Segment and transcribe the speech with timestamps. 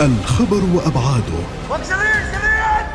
[0.00, 1.40] الخبر وأبعاده.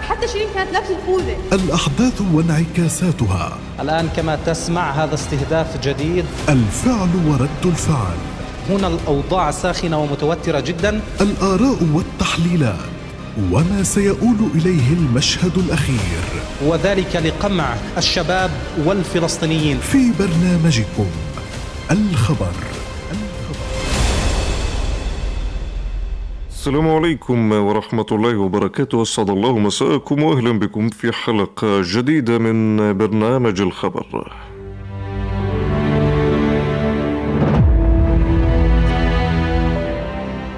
[0.09, 3.57] حتى شيرين كانت لابسه الخوذه الأحداث وانعكاساتها.
[3.79, 6.25] الآن كما تسمع هذا استهداف جديد.
[6.49, 8.17] الفعل ورد الفعل.
[8.70, 11.01] هنا الأوضاع ساخنة ومتوترة جدا.
[11.21, 12.89] الآراء والتحليلات.
[13.52, 16.21] وما سيؤول إليه المشهد الأخير.
[16.66, 18.52] وذلك لقمع الشباب
[18.86, 19.79] والفلسطينيين.
[19.79, 21.07] في برنامجكم
[21.91, 22.54] الخبر.
[26.60, 29.02] السلام عليكم ورحمة الله وبركاته.
[29.02, 34.33] أسعد الله مساءكم وأهلا بكم في حلقة جديدة من برنامج الخبر.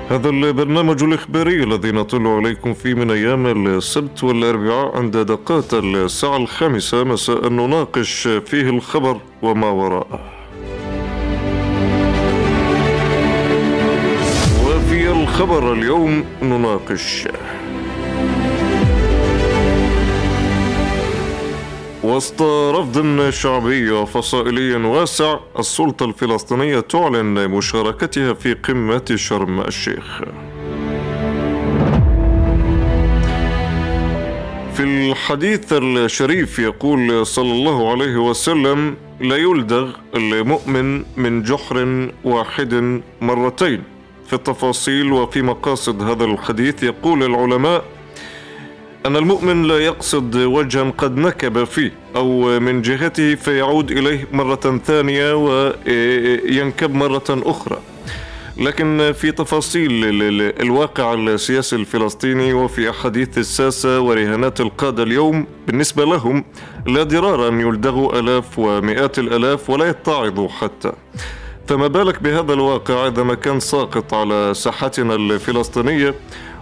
[0.09, 7.03] هذا البرنامج الإخباري الذي نطل عليكم فيه من أيام السبت والأربعاء عند دقات الساعة الخامسة.
[7.03, 10.40] مساء نناقش فيه الخبر وما وراءه.
[15.31, 17.27] الخبر اليوم نناقش.
[22.03, 30.21] وسط رفض شعبي وفصائلي واسع السلطة الفلسطينية تعلن مشاركتها في قمة شرم الشيخ.
[34.73, 43.83] في الحديث الشريف يقول صلى الله عليه وسلم لا يلدغ المؤمن من جحر واحد مرتين.
[44.31, 47.83] في التفاصيل وفي مقاصد هذا الحديث يقول العلماء
[49.05, 55.33] أن المؤمن لا يقصد وجها قد نكب فيه أو من جهته فيعود إليه مرة ثانية
[55.35, 57.79] وينكب مرة أخرى.
[58.57, 59.91] لكن في تفاصيل
[60.61, 66.43] الواقع السياسي الفلسطيني وفي أحاديث الساسة ورهانات القادة اليوم بالنسبة لهم
[66.87, 70.91] لا ضرار أن يلدغوا ألاف ومئات الألاف ولا يتعظوا حتى.
[71.71, 76.15] فما بالك بهذا الواقع إذا ما كان ساقط على ساحتنا الفلسطينية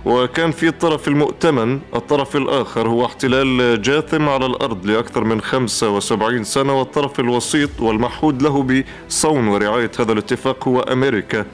[0.05, 6.80] وكان في الطرف المؤتمن الطرف الآخر هو احتلال جاثم على الأرض لأكثر من 75 سنة
[6.80, 11.45] والطرف الوسيط والمحود له بصون ورعاية هذا الاتفاق هو أمريكا.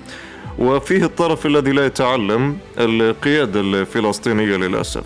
[0.59, 5.03] وفيه الطرف الذي لا يتعلم القيادة الفلسطينية للأسف.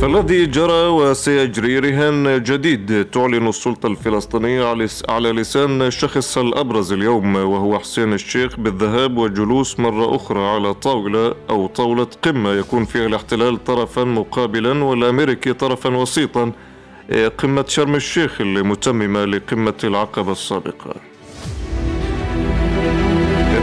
[0.00, 4.76] فالذي جرى وسيجري رهان جديد تعلن السلطة الفلسطينية
[5.08, 11.66] على لسان الشخص الأبرز اليوم وهو حسين الشيخ بالذهاب والجلوس مرة أخرى على طاولة أو
[11.66, 12.52] طاولة قمة.
[12.52, 16.52] يكون فيها الاحتلال طرفا مقابلا والأمريكي طرفا وسيطا.
[17.38, 20.94] قمة شرم الشيخ المتممة لقمة العقبة السابقة.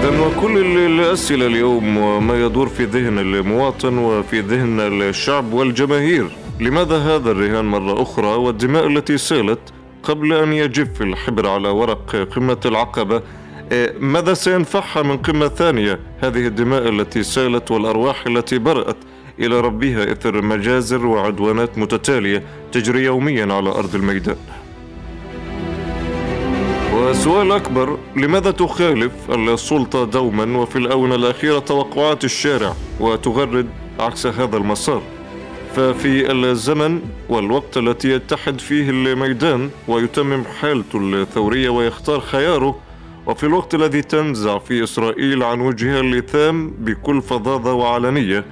[0.01, 6.27] إذا وكل الأسئلة اليوم وما يدور في ذهن المواطن وفي ذهن الشعب والجماهير.
[6.59, 9.59] لماذا هذا الرهان مرة أخرى والدماء التي سالت
[10.03, 13.21] قبل أن يجف الحبر على ورق قمة العقبة؟
[13.99, 18.97] ماذا سينفعها من قمة ثانية؟ هذه الدماء التي سالت والأرواح التي برأت
[19.39, 24.37] إلى ربها إثر مجازر وعدوانات متتالية تجري يوميا على أرض الميدان.
[27.21, 35.01] وسؤال أكبر لماذا تخالف السلطة دوما وفي الآونة الأخيرة توقعات الشارع وتغرد عكس هذا المسار؟
[35.75, 42.79] ففي الزمن والوقت التي يتحد فيه الميدان ويتمم حالته الثورية ويختار خياره
[43.27, 48.45] وفي الوقت الذي تنزع في إسرائيل عن وجهها اللثام بكل فظاظة وعلنية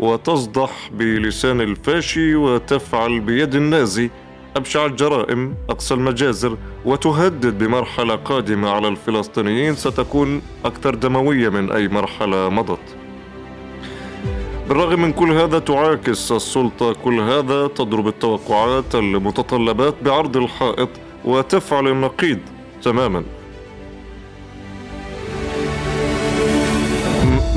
[0.00, 4.10] وتصدح بلسان الفاشي وتفعل بيد النازي
[4.58, 12.48] أبشع الجرائم أقصى المجازر وتهدد بمرحلة قادمة على الفلسطينيين ستكون أكثر دموية من أي مرحلة
[12.48, 12.96] مضت.
[14.68, 20.88] بالرغم من كل هذا تعاكس السلطة كل هذا تضرب التوقعات المتطلبات بعرض الحائط
[21.24, 22.38] وتفعل النقيض
[22.82, 23.22] تماما.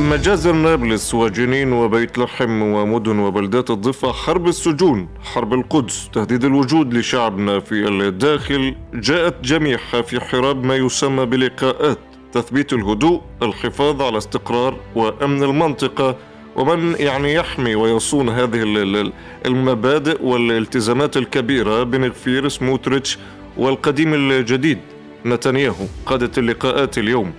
[0.10, 7.60] مجازر نابلس وجنين وبيت لحم ومدن وبلدات الضفة حرب السجون حرب القدس تهديد الوجود لشعبنا
[7.60, 8.76] في الداخل.
[8.94, 11.98] جاءت جميعها في حراب ما يسمى بلقاءات
[12.32, 16.18] تثبيت الهدوء الحفاظ على استقرار وأمن المنطقة.
[16.56, 18.64] ومن يعني يحمي ويصون هذه
[19.46, 23.18] المبادئ والالتزامات الكبيرة بنغفير سموتريتش
[23.58, 24.78] والقديم الجديد
[25.26, 27.34] نتنياهو قادة اللقاءات اليوم.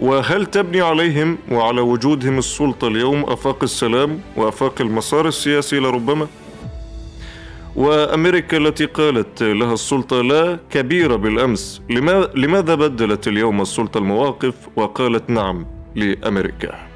[0.00, 6.26] وهل تبني عليهم وعلى وجودهم السلطة اليوم أفاق السلام وأفاق المسار السياسي لربما؟
[7.76, 11.82] وأمريكا التي قالت لها السلطة لا كبيرة بالأمس
[12.34, 16.89] لماذا بدلت اليوم السلطة المواقف وقالت نعم لأمريكا؟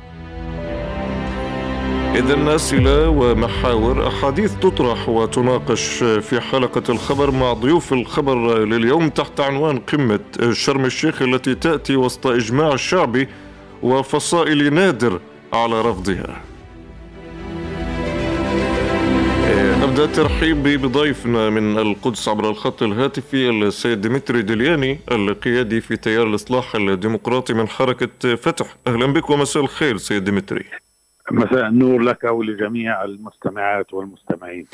[2.14, 9.78] إذا أسئلة ومحاور أحاديث تطرح وتناقش في حلقة الخبر مع ضيوف الخبر لليوم تحت عنوان
[9.78, 10.20] قمة
[10.52, 13.28] شرم الشيخ التي تأتي وسط إجماع شعبي
[13.82, 15.20] وفصائلي نادر
[15.52, 16.40] على رفضها.
[19.82, 26.74] أبدأ الترحيب بضيفنا من القدس عبر الخط الهاتفي السيد ديمتري دلياني القيادي في تيار الإصلاح
[26.74, 28.76] الديمقراطي من حركة فتح.
[28.86, 30.64] أهلا بك ومساء الخير سيد ديمتري.
[31.30, 34.66] مساء النور لك ولجميع المستمعات والمستمعين.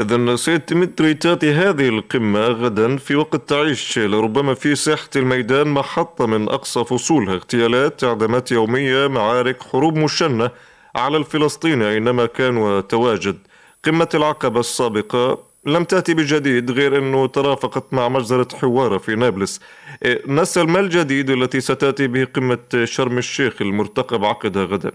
[0.00, 6.26] إذا سيد ديمتري تأتي هذه القمة غدا في وقت تعيش لربما في ساحة الميدان محطة
[6.26, 10.50] من أقصى فصولها اغتيالات إعدامات يومية معارك حروب مشنة
[10.96, 13.38] على الفلسطيني أينما كان وتواجد.
[13.84, 19.60] قمة العقبة السابقة لم تأتي بجديد غير أنه ترافقت مع مجزرة حوارة في نابلس.
[20.02, 24.92] إيه، نسأل ما الجديد التي ستأتي به قمة شرم الشيخ المرتقب عقدها غدا؟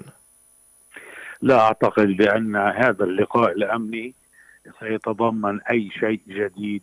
[1.46, 4.14] لا أعتقد بأن هذا اللقاء الأمني
[4.80, 6.82] سيتضمن أي شيء جديد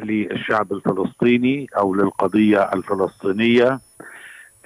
[0.00, 3.80] للشعب الفلسطيني أو للقضية الفلسطينية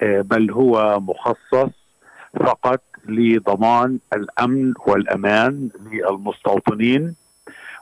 [0.01, 1.69] إيه، بل هو مخصص
[2.39, 7.15] فقط لضمان الأمن والأمان للمستوطنين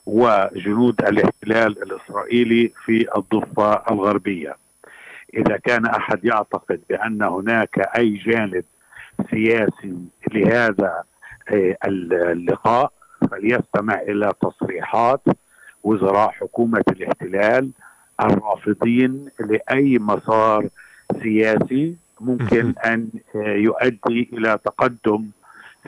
[0.05, 4.55] وجنود الاحتلال الإسرائيلي في الضفة الغربية.
[5.33, 8.63] إذا كان أحد يعتقد بأن هناك أي جانب
[9.31, 9.95] سياسي
[10.33, 11.16] لهذا آه،
[11.85, 12.91] اللقاء
[13.31, 15.21] فليستمع إلى تصريحات
[15.83, 17.69] وزراء حكومة الاحتلال
[18.21, 20.67] الرافضين لأي مسار
[21.23, 25.25] سياسي ممكن أن يؤدي إلى تقدم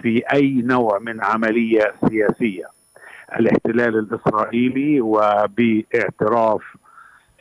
[0.02, 2.66] في أي نوع من عملية سياسية.
[3.40, 6.62] الاحتلال الإسرائيلي وباعتراف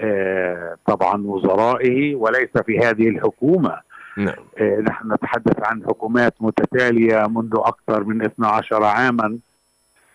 [0.00, 3.87] آه، طبعا وزرائه وليس في هذه الحكومة
[4.18, 4.34] نعم.
[4.58, 9.38] آه، نحن نتحدث عن حكومات متتالية منذ أكثر من 12 عاما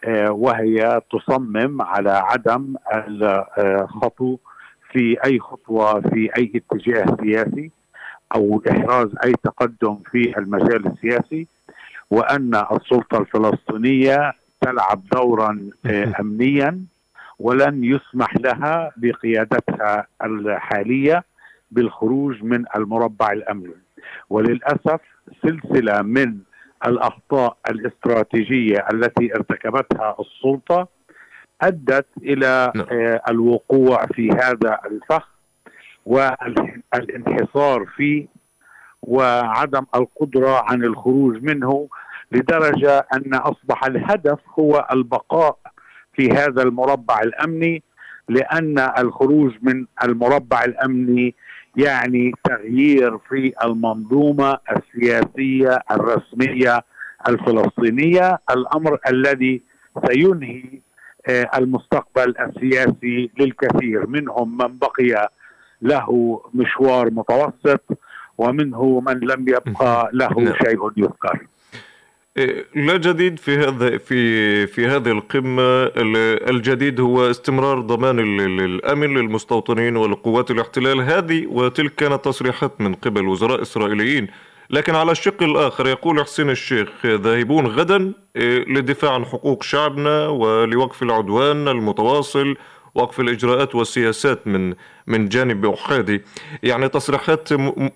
[0.04, 2.76] آه، وهي تصمم على عدم
[3.58, 4.38] الخطو
[4.92, 7.72] في أي خطوة في أي اتجاه سياسي
[8.36, 11.48] أو إحراز أي تقدم في المجال السياسي
[12.12, 16.80] وأن السلطة الفلسطينية تلعب دورا آه، أمنيا
[17.40, 21.24] ولن يسمح لها بقيادتها الحالية
[21.72, 23.74] بالخروج من المربع الأمني
[24.30, 25.02] وللأسف
[25.42, 26.38] سلسلة من
[26.88, 30.88] الأخطاء الاستراتيجية التي ارتكبتها السلطة
[31.62, 32.86] أدت إلى نعم.
[32.92, 35.30] آه، الوقوع في هذا الفخ
[36.06, 38.28] والانحصار فيه
[39.02, 41.88] وعدم القدرة عن الخروج منه
[42.32, 45.58] لدرجة أن أصبح الهدف هو البقاء
[46.14, 47.84] في هذا المربع الأمني
[48.30, 51.36] لأن الخروج من المربع الأمني
[51.76, 56.82] يعني تغيير في المنظومة السياسية الرسمية
[57.28, 59.62] الفلسطينية الأمر الذي
[60.08, 60.64] سينهي
[61.30, 64.08] آه، المستقبل السياسي للكثير.
[64.08, 65.30] منهم من بقي
[65.82, 67.82] له مشوار متوسط
[68.38, 70.54] ومنه من لم يبقى له نعم.
[70.64, 71.48] شيء يذكر.
[72.76, 75.92] لا جديد في هذا في في هذه القمة؟
[76.50, 78.20] الجديد هو استمرار ضمان
[78.60, 84.28] الأمن للمستوطنين ولقوات الاحتلال هذه وتلك كانت تصريحات من قبل وزراء إسرائيليين.
[84.70, 91.04] لكن على الشق الآخر يقول حسين الشيخ ذاهبون غدا إيه، للدفاع عن حقوق شعبنا ولوقف
[91.04, 92.56] العدوان المتواصل.
[92.96, 94.74] وقف الإجراءات والسياسات من
[95.08, 96.22] من جانب أحادي.
[96.64, 97.50] يعني تصريحات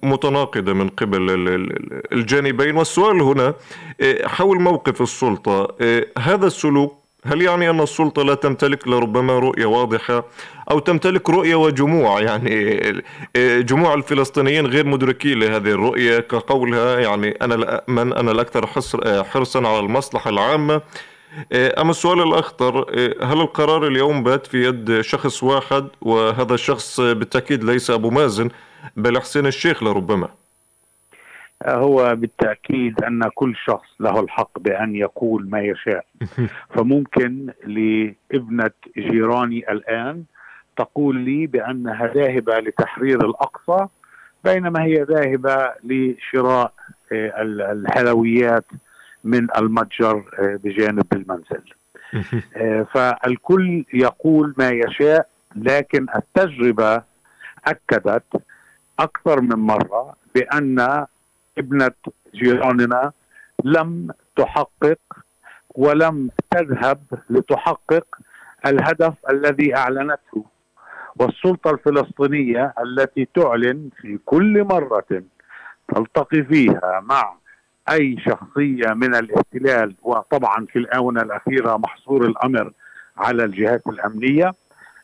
[0.04, 1.28] متناقضة من قبل
[2.14, 2.76] الجانبين.
[2.76, 3.54] والسؤال هنا
[4.00, 9.66] إيه، حول موقف السلطة إيه، هذا السلوك هل يعني أن السلطة لا تمتلك لربما رؤية
[9.66, 10.26] واضحة
[10.72, 12.52] أو تمتلك رؤية وجموع؟ يعني
[13.36, 18.68] إيه، جموع الفلسطينيين غير مدركين لهذه الرؤية كقولها يعني أنا الأمن أنا الأكثر
[19.24, 20.82] حرصا على المصلحة العامة.
[21.54, 27.64] أما السؤال الأخطر إيه، هل القرار اليوم بات في يد شخص واحد وهذا الشخص بالتأكيد
[27.64, 28.50] ليس أبو مازن
[28.98, 30.30] بل حسين الشيخ لربما؟
[31.66, 36.06] هو بالتأكيد أن كل شخص له الحق بأن يقول ما يشاء.
[36.74, 40.24] فممكن لابنة جيراني الآن
[40.78, 43.88] تقول لي بأنها ذاهبة لتحرير الأقصى
[44.44, 46.74] بينما هي ذاهبة لشراء
[47.12, 48.66] إيه، الحلويات
[49.28, 51.64] من المتجر آه، بجانب المنزل.
[52.56, 57.02] آه، فالكل يقول ما يشاء لكن التجربة
[57.66, 58.24] أكدت
[59.00, 61.06] أكثر من مرة بأن
[61.58, 61.92] ابنة
[62.36, 63.12] جيراننا
[63.64, 65.00] لم تحقق
[65.76, 68.06] ولم تذهب لتحقق
[68.66, 70.46] الهدف الذي أعلنته.
[71.20, 75.24] والسلطة الفلسطينية التي تعلن في كل مرة
[75.88, 77.36] تلتقي فيها مع
[77.92, 82.72] أي شخصية من الاحتلال وطبعا في الآونة الأخيرة محصور الأمر
[83.18, 84.54] على الجهات الأمنية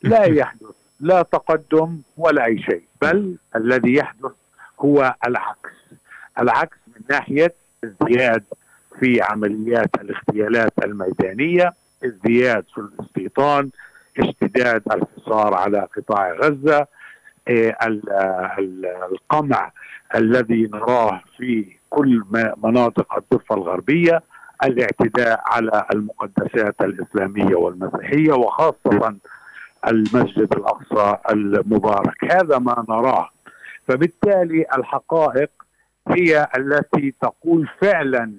[0.01, 4.31] لا يحدث لا تقدم ولا أي شيء بل الذي يحدث
[4.79, 5.69] هو العكس.
[6.39, 8.43] العكس من ناحية ازدياد
[8.99, 11.73] في عمليات الاغتيالات الميدانية،
[12.05, 13.69] ازدياد في الاستيطان،
[14.19, 16.87] اشتداد الحصار على قطاع غزة،
[19.11, 19.71] القمع
[20.15, 22.23] الذي نراه في كل
[22.63, 24.23] مناطق الضفة الغربية،
[24.63, 29.15] الاعتداء على المقدسات الإسلامية والمسيحية وخاصة
[29.87, 33.29] المسجد الأقصى المبارك، هذا ما نراه.
[33.87, 35.49] فبالتالي الحقائق
[36.07, 38.33] هي التي تقول فعلا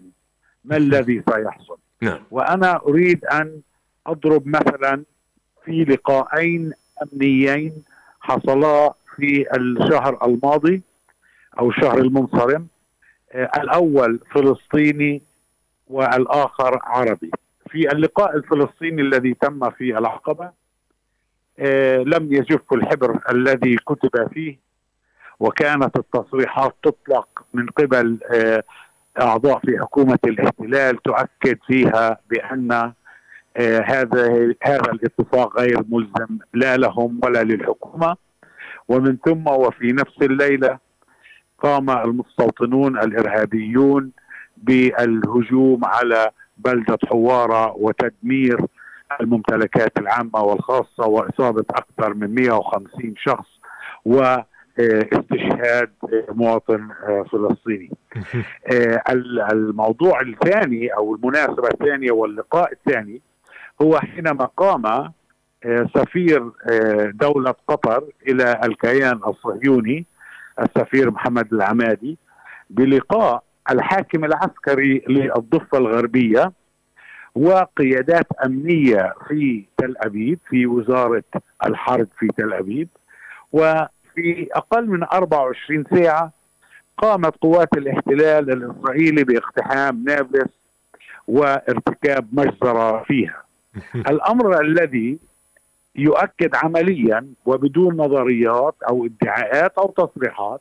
[0.64, 2.18] ما الذي سيحصل نعم.
[2.30, 3.60] وأنا أريد أن
[4.06, 5.04] أضرب مثلا
[5.64, 7.72] في لقاءين أمنيين
[8.24, 10.82] حصلا في الشهر الماضي
[11.58, 12.66] أو الشهر المنصرم
[13.32, 15.22] آه، الأول فلسطيني
[15.88, 17.30] والآخر عربي.
[17.70, 20.50] في اللقاء الفلسطيني الذي تم في العقبة
[21.58, 24.58] آه، لم يجف الحبر الذي كتب فيه
[25.40, 28.62] وكانت التصريحات تطلق من قبل آه،
[29.20, 32.92] أعضاء في حكومة الاحتلال تؤكد فيها بأن
[33.84, 38.16] هذا هذا الاتفاق غير ملزم لا لهم ولا للحكومة.
[38.88, 40.78] ومن ثم وفي نفس الليلة
[41.58, 44.10] قام المستوطنون الإرهابيون
[44.56, 48.60] بالهجوم على بلدة حوارة وتدمير
[49.20, 53.48] الممتلكات العامة والخاصة وإصابة أكثر من 150 شخص
[54.04, 54.36] و
[54.78, 55.90] استشهاد
[56.28, 56.88] مواطن
[57.32, 57.90] فلسطيني.
[59.52, 63.20] الموضوع الثاني أو المناسبة الثانية واللقاء الثاني
[63.82, 65.12] هو حينما قام
[65.94, 66.50] سفير
[67.12, 70.04] دولة قطر إلى الكيان الصهيوني
[70.60, 72.18] السفير محمد العمادي
[72.70, 76.52] بلقاء الحاكم العسكري للضفة الغربية
[77.34, 81.24] وقيادات أمنية في تل أبيب في وزارة
[81.66, 82.88] الحرب في تل أبيب.
[83.52, 83.74] و
[84.14, 86.32] في أقل من 24 ساعة
[86.98, 90.50] قامت قوات الاحتلال الإسرائيلي باقتحام نابلس
[91.28, 93.43] وارتكاب مجزرة فيها.
[94.12, 95.18] الأمر الذي
[95.96, 100.60] يؤكد عمليا وبدون نظريات أو ادعاءات أو تصريحات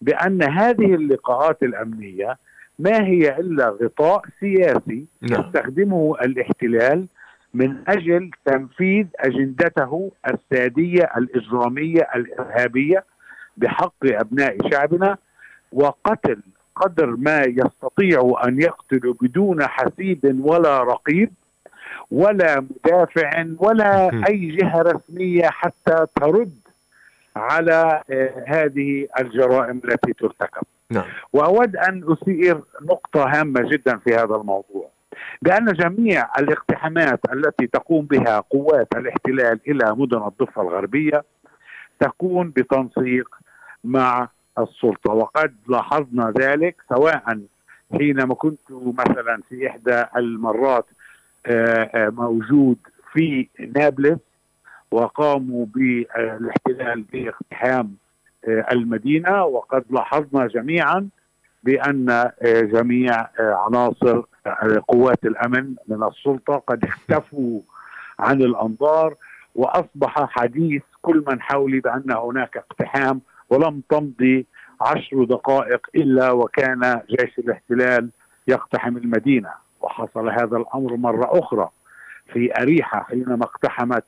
[0.00, 2.36] بأن هذه اللقاءات الأمنية
[2.78, 5.40] ما هي إلا غطاء سياسي نعم.
[5.40, 7.06] يستخدمه الاحتلال
[7.54, 13.04] من أجل تنفيذ أجندته السادية الإجرامية الإرهابية
[13.56, 15.16] بحق أبناء شعبنا
[15.72, 16.40] وقتل
[16.76, 21.30] قدر ما يستطيع أن يقتل بدون حسيب ولا رقيب
[22.10, 26.58] ولا مدافع ولا أي جهة رسمية حتى ترد
[27.36, 30.62] على آه، هذه الجرائم التي ترتكب.
[30.90, 31.04] نعم.
[31.32, 34.90] وأود أن أثير نقطة هامة جدا في هذا الموضوع.
[35.42, 41.24] بأن جميع الاقتحامات التي تقوم بها قوات الاحتلال إلى مدن الضفة الغربية
[42.00, 43.28] تكون بتنسيق
[43.84, 47.40] مع السلطة وقد لاحظنا ذلك سواء
[47.92, 50.86] حينما كنت مثلا في إحدى المرات
[51.94, 52.76] موجود
[53.12, 54.18] في نابلس
[54.90, 57.96] وقاموا بالاحتلال باقتحام
[58.48, 59.44] آه، المدينة.
[59.44, 61.08] وقد لاحظنا جميعا
[61.62, 64.22] بأن جميع عناصر
[64.88, 67.60] قوات الأمن من السلطة قد اختفوا
[68.18, 69.14] عن الأنظار.
[69.54, 73.20] وأصبح حديث كل من حولي بأن هناك اقتحام
[73.50, 74.46] ولم تمضي
[74.80, 78.10] عشر دقائق إلا وكان جيش الاحتلال
[78.48, 79.63] يقتحم المدينة.
[79.84, 81.68] وحصل هذا الأمر مرة أخرى
[82.32, 84.04] في أريحة حينما اقتحمت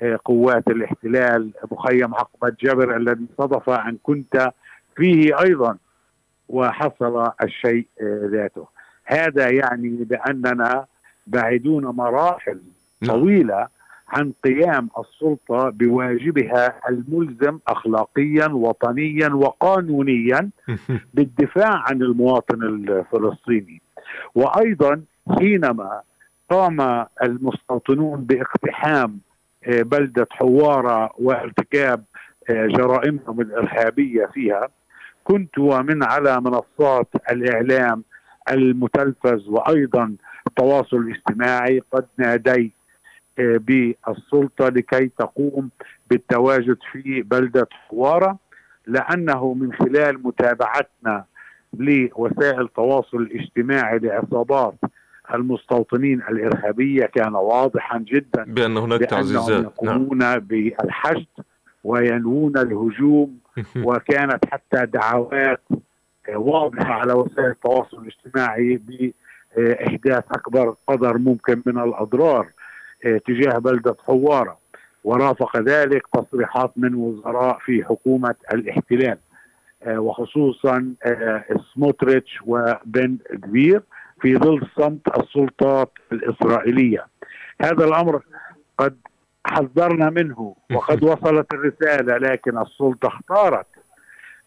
[0.00, 4.52] آه، قوات الاحتلال مخيم عقبه جبر الذي صدف أن كنت
[4.96, 5.76] فيه أيضا
[6.48, 8.66] وحصل الشيء آه، ذاته.
[9.04, 10.86] هذا يعني بأننا
[11.26, 12.60] بعيدون مراحل
[13.02, 13.16] نعم.
[13.16, 13.68] طويلة
[14.08, 20.50] عن قيام السلطة بواجبها الملزم اخلاقيا وطنيا وقانونيا
[21.14, 23.82] بالدفاع عن المواطن الفلسطيني.
[24.34, 25.02] وأيضا
[25.38, 26.00] حينما
[26.50, 29.18] قام المستوطنون باقتحام
[29.64, 32.04] آه، بلدة حوارة وارتكاب
[32.50, 34.68] آه، جرائمهم الإرهابية فيها
[35.24, 38.04] كنت ومن على منصات الإعلام
[38.52, 42.72] المتلفز وأيضا التواصل الاجتماعي قد ناديت
[43.38, 45.70] آه، بالسلطة لكي تقوم
[46.10, 48.38] بالتواجد في بلدة حوارة
[48.86, 51.24] لأنه من خلال متابعتنا
[51.78, 54.74] لوسائل التواصل الاجتماعي لعصابات
[55.34, 59.64] المستوطنين الإرهابية كان واضحا جدا بأن هناك تعزيزات.
[59.64, 60.38] يقومون نعم.
[60.38, 61.26] بالحشد
[61.84, 63.38] وينوون الهجوم
[63.86, 65.62] وكانت حتى دعوات
[66.28, 68.80] واضحة على وسائل التواصل الاجتماعي
[69.56, 72.48] بإحداث أكبر قدر ممكن من الأضرار
[73.26, 74.60] تجاه بلدة حوارة.
[75.04, 79.18] ورافق ذلك تصريحات من وزراء في حكومة الاحتلال.
[79.86, 81.44] وخصوصا آه،
[81.74, 83.82] سموتريتش وبن كبير
[84.20, 87.06] في ظل صمت السلطات الإسرائيلية.
[87.62, 88.22] هذا الأمر
[88.78, 88.96] قد
[89.46, 93.66] حذرنا منه وقد وصلت الرسالة لكن السلطة اختارت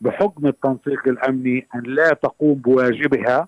[0.01, 3.47] بحكم التنسيق الأمني أن لا تقوم بواجبها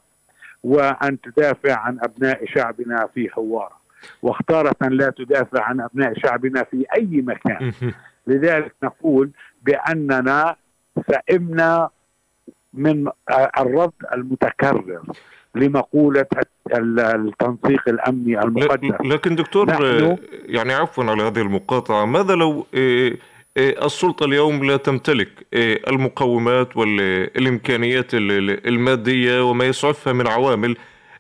[0.63, 3.73] وأن تدافع عن أبناء شعبنا في حوار
[4.21, 7.71] واختارت أن لا تدافع عن أبناء شعبنا في أي مكان.
[8.27, 9.31] لذلك نقول
[9.63, 10.55] بأننا
[11.11, 11.89] سئمنا
[12.73, 13.07] من
[13.59, 15.01] الرد المتكرر
[15.55, 16.25] لمقولة
[16.73, 19.05] التنسيق الأمني المقدس.
[19.05, 19.67] لكن دكتور
[20.45, 23.17] يعني عفوا على هذه المقاطعة ماذا لو إيه،
[23.57, 30.77] إيه، السلطة اليوم لا تمتلك إيه، المقومات والإمكانيات المادية وما يسعفها من عوامل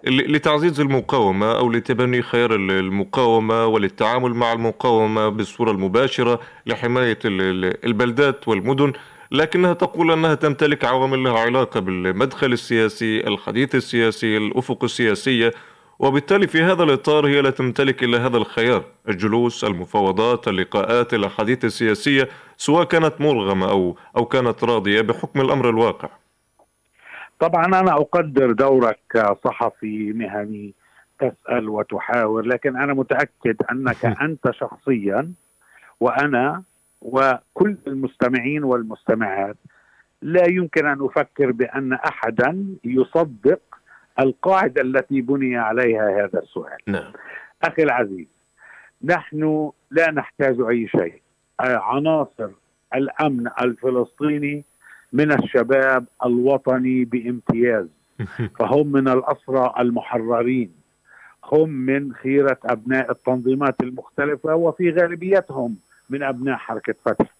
[0.07, 8.93] لتعزيز المقاومة أو لتبني خيار المقاومة وللتعامل مع المقاومة بالصورة المباشرة لحماية البلدات والمدن؟
[9.31, 15.51] لكنها تقول أنها تمتلك عوامل لها علاقة بالمدخل السياسي الحديث السياسي الأفق السياسية
[15.99, 22.29] وبالتالي في هذا الإطار هي لا تمتلك إلا هذا الخيار الجلوس المفاوضات اللقاءات الأحاديث السياسية
[22.57, 26.09] سواء كانت مرغمة أو, أو كانت راضية بحكم الأمر الواقع.
[27.39, 30.73] طبعا أنا أقدر دورك كصحفي مهني
[31.19, 35.31] تسأل وتحاور لكن أنا متأكد أنك أنت شخصيا
[35.99, 36.63] وأنا
[37.05, 39.57] وكل المستمعين والمستمعات
[40.21, 43.61] لا يمكن أن أفكر بأن احدا يصدق
[44.19, 46.77] القاعدة التي بني عليها هذا السؤال.
[46.87, 47.11] نعم.
[47.63, 48.27] أخي العزيز
[49.03, 51.21] نحن لا نحتاج أي شيء.
[51.59, 52.49] عناصر
[52.95, 54.63] الأمن الفلسطيني
[55.13, 57.87] من الشباب الوطني بامتياز
[58.59, 60.71] فهم من الأسرى المحررين
[61.43, 65.75] هم من خيرة أبناء التنظيمات المختلفة وفي غالبيتهم
[66.09, 67.35] من أبناء حركة فتح.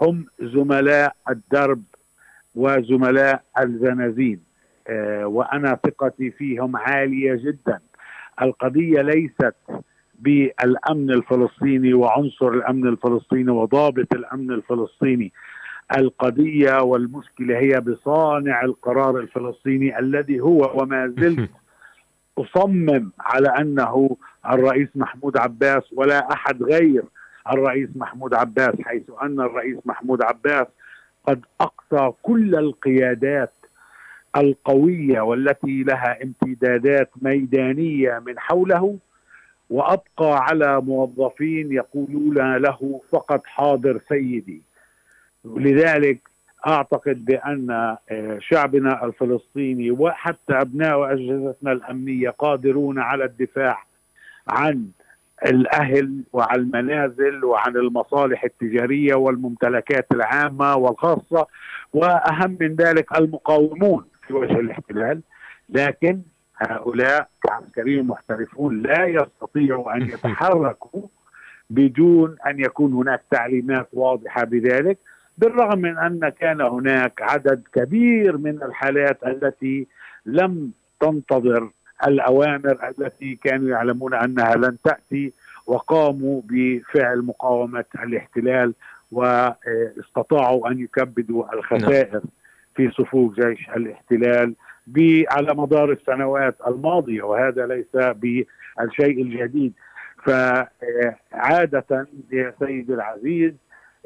[0.00, 1.82] هم زملاء الدرب
[2.54, 4.40] وزملاء الزنازين
[4.88, 7.80] آه، وأنا ثقتي فيهم عالية جدا.
[8.42, 9.54] القضية ليست
[10.18, 15.32] بالأمن الفلسطيني وعنصر الأمن الفلسطيني وضابط الأمن الفلسطيني.
[15.96, 21.50] القضية والمشكلة هي بصانع القرار الفلسطيني الذي هو وما زلت
[22.38, 24.16] أصمم على أنه
[24.50, 27.04] الرئيس محمود عباس ولا أحد غير
[27.52, 30.66] الرئيس محمود عباس حيث أن الرئيس محمود عباس
[31.26, 33.52] قد أقصى كل القيادات
[34.36, 38.98] القوية والتي لها امتدادات ميدانية من حوله
[39.70, 44.62] وأبقى على موظفين يقولون له فقط حاضر سيدي
[45.44, 46.18] لذلك
[46.66, 47.70] أعتقد بأن
[48.10, 53.84] آه، شعبنا الفلسطيني وحتى أبناء اجهزتنا الأمنية قادرون على الدفاع
[54.48, 54.88] عن
[55.46, 61.46] الأهل وعن المنازل وعن المصالح التجارية والممتلكات العامة والخاصة
[61.92, 65.20] وأهم من ذلك المقاومون في وجه الاحتلال.
[65.68, 66.20] لكن
[66.56, 71.02] هؤلاء كعسكريين محترفون لا يستطيعوا أن يتحركوا
[71.70, 74.98] بدون أن يكون هناك تعليمات واضحة بذلك
[75.38, 79.86] بالرغم من أن كان هناك عدد كبير من الحالات التي
[80.26, 81.70] لم تنتظر
[82.06, 85.32] الأوامر التي كانوا يعلمون أنها لن تأتي
[85.66, 88.74] وقاموا بفعل مقاومة الاحتلال
[89.12, 92.22] واستطاعوا أن يكبدوا الخسائر نعم.
[92.74, 94.54] في صفوف جيش الاحتلال
[95.30, 99.72] على مدار السنوات الماضية وهذا ليس بالشيء الجديد
[100.24, 103.52] فعادة يا سيدي العزيز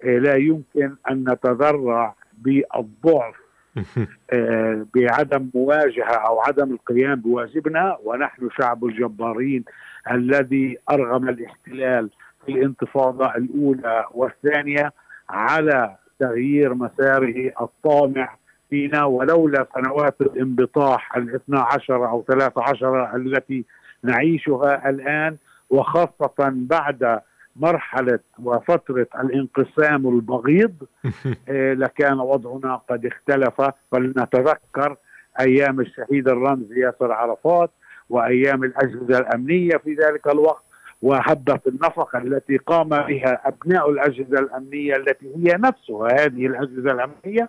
[0.04, 3.41] لا يمكن أن نتذرع بالضعف
[4.94, 9.64] بعدم مواجهة أو عدم القيام بواجبنا ونحن شعب الجبارين
[10.10, 12.10] الذي أرغم الاحتلال
[12.46, 14.92] في الانتفاضة الأولى والثانية
[15.30, 18.34] على تغيير مساره الطامع
[18.70, 19.04] فينا.
[19.04, 23.64] ولولا سنوات الانبطاح الاثنى عشر أو ثلاثة عشر التي
[24.02, 25.36] نعيشها الآن
[25.70, 27.20] وخاصة بعد
[27.56, 30.74] مرحلة وفترة الانقسام البغيض
[31.48, 34.96] إيه، لكان وضعنا قد اختلف فلنتذكر
[35.40, 37.70] أيام الشهيد الرمز ياسر عرفات
[38.10, 40.62] وأيام الأجهزة الأمنية في ذلك الوقت
[41.02, 47.48] وهبة النفق التي قام بها أبناء الأجهزة الأمنية التي هي نفسها هذه الأجهزة الأمنية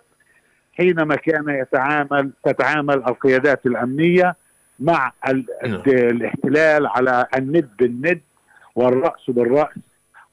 [0.72, 4.36] حينما كان يتعامل تتعامل القيادات الأمنية
[4.80, 5.82] مع نعم.
[5.86, 8.20] الاحتلال على الند بالند
[8.74, 9.74] والرأس بالرأس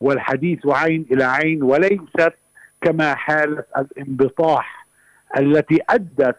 [0.01, 2.33] والحديث عين إلى عين وليست
[2.81, 4.87] كما حالة الانبطاح
[5.37, 6.37] التي أدت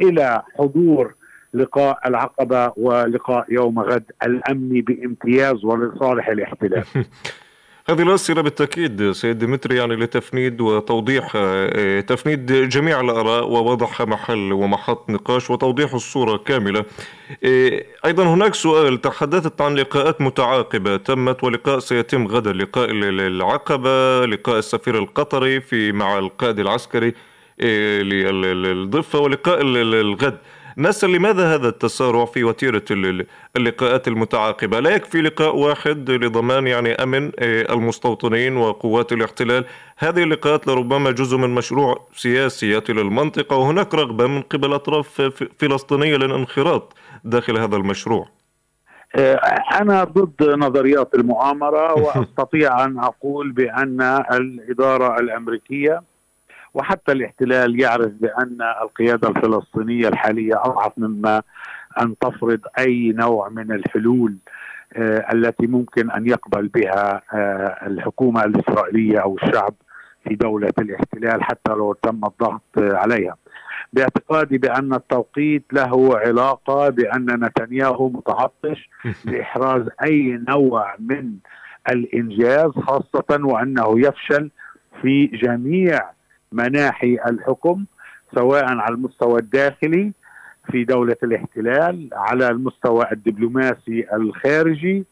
[0.00, 1.14] إلى حضور
[1.54, 6.84] لقاء العقبة ولقاء يوم غد الامني بامتياز ولصالح الاحتلال.
[7.88, 15.10] هذه الأسئلة بالتأكيد سيد ديمتري يعني لتفنيد وتوضيح آه، تفنيد جميع الآراء ووضعها محل ومحط
[15.10, 16.84] نقاش وتوضيح الصورة كاملة.
[17.44, 24.58] آه، أيضا هناك سؤال تحدثت عن لقاءات متعاقبة تمت ولقاء سيتم غدا لقاء العقبة لقاء
[24.58, 27.14] السفير القطري في مع القائد العسكري
[27.60, 30.38] آه، للضفة ولقاء الغد.
[30.80, 32.84] نسأل لماذا هذا التسارع في وتيرة
[33.56, 39.64] اللقاءات المتعاقبة؟ لا يكفي لقاء واحد لضمان يعني أمن آه، المستوطنين وقوات الاحتلال.
[39.98, 45.22] هذه اللقاءات لربما جزء من مشروع سياسي يأتي للمنطقة وهناك رغبة من قبل أطراف
[45.58, 46.92] فلسطينية للانخراط
[47.24, 48.28] داخل هذا المشروع.
[49.16, 49.34] آه،
[49.80, 54.00] أنا ضد نظريات المؤامرة وأستطيع أن أقول بأن
[54.32, 56.09] الإدارة الأمريكية
[56.74, 61.42] وحتى الاحتلال يعرف بأن القيادة الفلسطينية الحالية أضعف مما
[62.02, 64.36] أن تفرض أي نوع من الحلول
[64.96, 69.74] آه التي ممكن أن يقبل بها آه الحكومة الإسرائيلية أو الشعب
[70.24, 73.36] في دولة الاحتلال حتى لو تم الضغط عليها.
[73.92, 78.90] باعتقادي بأن التوقيت له علاقة بأن نتنياهو متعطش
[79.24, 81.32] لإحراز أي نوع من
[81.90, 84.50] الإنجاز خاصة وأنه يفشل
[85.02, 86.00] في جميع
[86.52, 87.84] مناحي الحكم
[88.34, 90.12] سواء على المستوى الداخلي
[90.70, 95.04] في دولة الاحتلال على المستوى الدبلوماسي الخارجي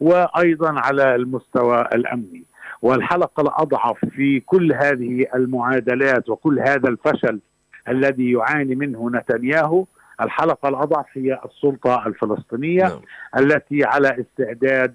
[0.00, 2.44] وأيضا على المستوى الأمني
[2.82, 7.40] والحلقة الأضعف في كل هذه المعادلات وكل هذا الفشل
[7.88, 9.86] الذي يعاني منه نتنياهو
[10.20, 13.00] الحلقة الأضعف هي السلطة الفلسطينية نعم.
[13.38, 14.94] التي على استعداد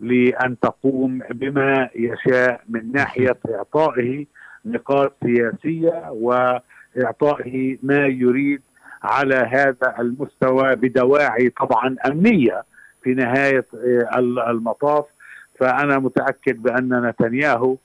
[0.00, 4.26] لأن تقوم بما يشاء من ناحية إعطائه
[4.64, 8.60] نقاط سياسية وإعطائه ما يريد
[9.02, 12.64] على هذا المستوى بدواعي طبعا أمنية
[13.02, 14.18] في نهاية آه،
[14.50, 15.04] المطاف.
[15.58, 17.76] فأنا متأكد بأن نتنياهو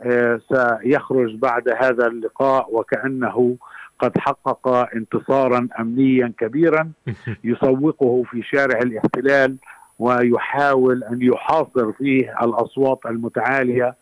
[0.00, 3.56] آه، سيخرج بعد هذا اللقاء وكأنه
[3.98, 6.90] قد حقق انتصارا امنيا كبيرا
[7.44, 9.56] يسوقه في شارع الاحتلال
[9.98, 13.94] ويحاول أن يحاصر فيه الأصوات المتعالية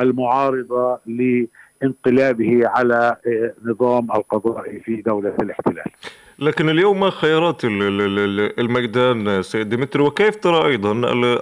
[0.00, 1.00] المعارضة
[1.82, 5.84] انقلابه على آه، نظام القضاء في دولة الاحتلال.
[6.38, 10.92] لكن اليوم ما خيارات الميدان سيد ديمتري؟ وكيف ترى أيضا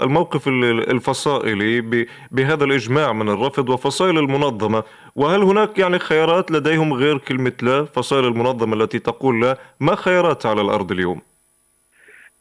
[0.02, 4.82] الموقف الفصائلي بهذا الإجماع من الرفض وفصائل المنظمة؟
[5.16, 10.46] وهل هناك يعني خيارات لديهم غير كلمة لا؟ فصائل المنظمة التي تقول لا ما خيارات
[10.46, 11.20] على الأرض اليوم؟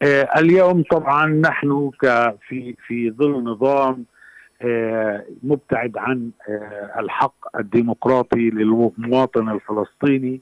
[0.01, 1.91] آه، اليوم طبعا نحن
[2.47, 4.05] في في ظل نظام
[5.43, 10.41] مبتعد عن آه، الحق الديمقراطي للمواطن الفلسطيني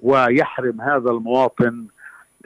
[0.00, 1.84] ويحرم هذا المواطن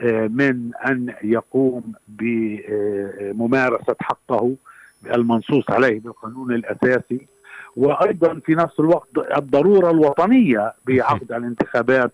[0.01, 4.55] آه، من أن يقوم بممارسة حقه
[5.05, 7.27] المنصوص عليه بالقانون الأساسي.
[7.75, 12.11] وأيضا في نفس الوقت الضرورة الوطنية بعقد الانتخابات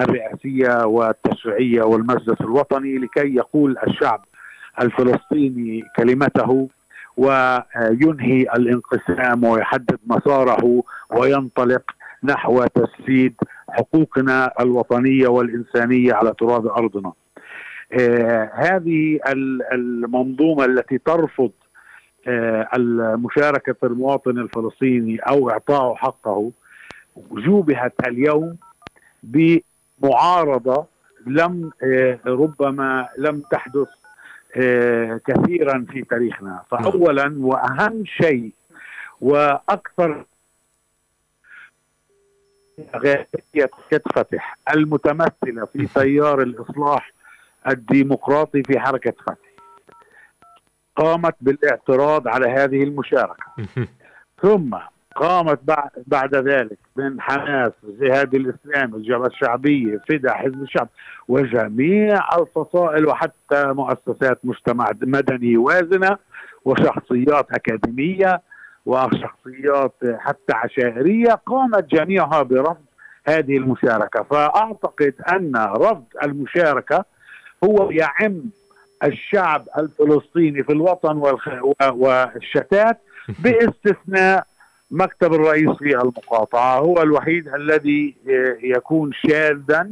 [0.00, 4.24] الرئاسية والتشريعية والمجلس الوطني لكي يقول الشعب
[4.80, 6.68] الفلسطيني كلمته.
[7.20, 11.82] وينهي الانقسام ويحدد مساره وينطلق
[12.24, 13.34] نحو تسديد
[13.70, 17.12] حقوقنا الوطنية والإنسانية على تراب أرضنا.
[18.00, 19.18] آه هذه
[19.72, 21.50] المنظومة التي ترفض
[22.28, 22.68] آه
[23.16, 26.50] مشاركه المواطن الفلسطيني أو اعطائه حقه
[27.32, 28.56] جوبهت اليوم
[29.22, 30.86] بمعارضة
[31.26, 33.88] لم آه ربما لم تحدث
[35.26, 36.62] كثيرا في تاريخنا.
[36.70, 38.52] فاولا وأهم شيء
[39.20, 40.24] وأكثر
[42.96, 43.70] غاية
[44.14, 47.12] فتح المتمثلة في تيار الإصلاح
[47.68, 49.50] الديمقراطي في حركة فتح
[50.96, 53.44] قامت بالاعتراض على هذه المشاركة.
[54.42, 54.78] ثم
[55.16, 55.58] قامت
[56.06, 60.88] بعد ذلك من حماس الجهاد الإسلامي الجبهة الشعبية فدا حزب الشعب
[61.28, 66.18] وجميع الفصائل وحتى مؤسسات مجتمع مدني وازنة
[66.64, 68.40] وشخصيات أكاديمية
[68.86, 72.84] وشخصيات حتى عشائرية قامت جميعها برفض
[73.26, 74.22] هذه المشاركة.
[74.22, 77.04] فأعتقد أن رفض المشاركة
[77.64, 78.42] هو يعم
[79.04, 81.16] الشعب الفلسطيني في الوطن
[81.90, 83.00] والشتات
[83.42, 84.46] باستثناء
[84.90, 89.90] مكتب الرئيس في المقاطعة هو الوحيد الذي آه، يكون شاذا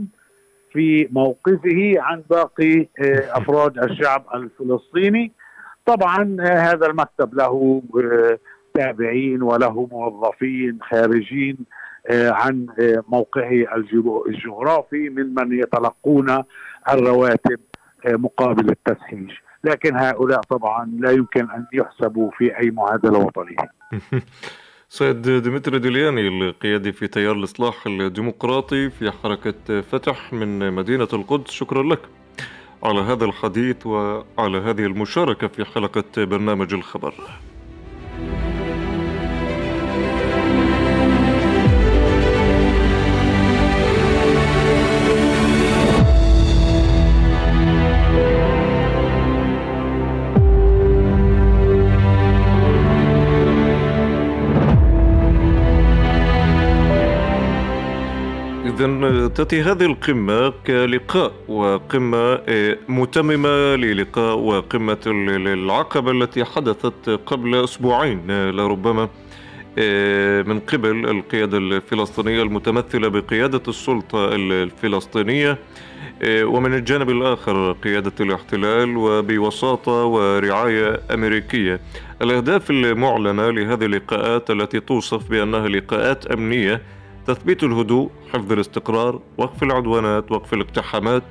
[0.72, 5.32] في موقفه عن باقي آه، أفراد الشعب الفلسطيني.
[5.87, 7.82] طبعا آه، هذا المكتب له
[8.74, 11.56] تابعين وله موظفين خارجين
[12.11, 12.66] عن
[13.08, 13.76] موقعه
[14.26, 16.44] الجغرافي ممن يتلقون
[16.92, 17.61] الرواتب
[18.06, 19.30] مقابل التسهيج
[19.64, 23.56] لكن هؤلاء طبعا لا يمكن أن يحسبوا في أي معادلة وطنية.
[24.90, 31.51] سيد ديمتري ديلياني القيادي في تيار الإصلاح الديمقراطي في حركة فتح من مدينة القدس.
[31.51, 32.01] شكرا لك
[32.83, 37.14] على هذا الحديث وعلى هذه المشاركة في حلقة برنامج الخبر.
[59.35, 68.51] تأتي هذه القمة كلقاء وقمة آه، متممة للقاء وقمة العقبة التي حدثت قبل أسبوعين.
[68.51, 69.09] لربما
[69.79, 75.59] آه، من قبل القيادة الفلسطينية المتمثلة بقيادة السلطة الفلسطينية
[76.27, 81.81] ومن الجانب الآخر قيادة الاحتلال وبوساطة ورعاية أمريكية.
[82.23, 86.83] الأهداف المعلنة لهذه اللقاءات التي توصف بأنها لقاءات أمنية
[87.29, 91.23] تثبيت الهدوء حفظ الاستقرار وقف العدوانات وقف الاقتحامات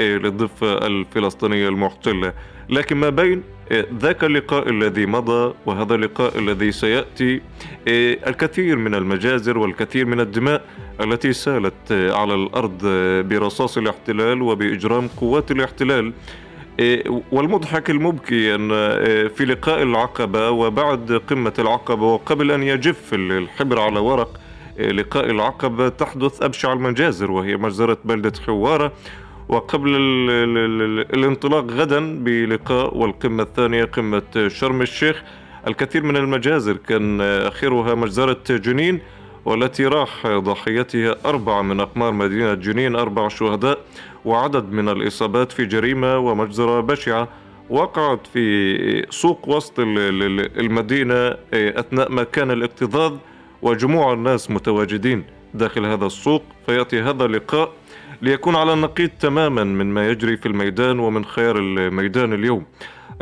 [0.00, 2.32] للضفة الفلسطينية المحتلة
[2.70, 7.40] لكن ما بين إيه، ذاك اللقاء الذي مضى وهذا اللقاء الذي سيأتي
[7.86, 10.64] إيه، الكثير من المجازر والكثير من الدماء
[11.00, 12.78] التي سالت على الأرض
[13.28, 16.12] برصاص الاحتلال وبإجرام قوات الاحتلال.
[17.32, 18.68] والمضحك المبكي أن
[19.28, 24.40] في لقاء العقبة وبعد قمة العقبة وقبل أن يجف الحبر على ورق
[24.78, 28.92] لقاء العقبة تحدث أبشع المجازر وهي مجزرة بلدة حوارة.
[29.48, 29.96] وقبل
[31.14, 35.22] الانطلاق غدا بلقاء والقمة الثانية قمة شرم الشيخ.
[35.66, 39.00] الكثير من المجازر كان آخرها مجزرة جنين
[39.44, 43.78] والتي راح ضحيتها أربعة من أقمار مدينة جنين أربع شهداء
[44.24, 47.28] وعدد من الإصابات في جريمة ومجزرة بشعة.
[47.70, 53.16] وقعت في سوق وسط المدينة أثناء ما كان الاكتظاظ.
[53.62, 57.72] وجموع الناس متواجدين داخل هذا السوق فيأتي هذا اللقاء
[58.22, 62.64] ليكون على النقيض تماما من ما يجري في الميدان ومن خيار الميدان اليوم.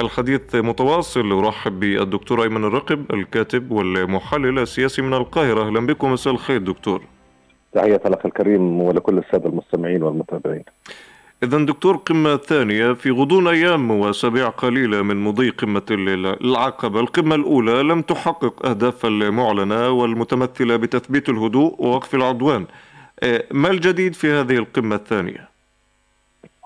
[0.00, 5.66] الحديث متواصل أرحب بالدكتور أيمن الرقب الكاتب والمحلل السياسي من القاهرة.
[5.66, 7.02] أهلا بكم مساء الخير دكتور.
[7.72, 10.64] تحية لك الكريم ولكل السادة المستمعين والمتابعين.
[11.42, 12.92] إذا دكتور قمة ثانية.
[12.92, 15.82] في غضون أيام وأسابيع قليلة من مضي قمة
[16.40, 22.66] العقبة القمة الأولى لم تحقق أهداف المعلنة والمتمثلة بتثبيت الهدوء ووقف العدوان.
[23.22, 25.48] آه، ما الجديد في هذه القمة الثانية؟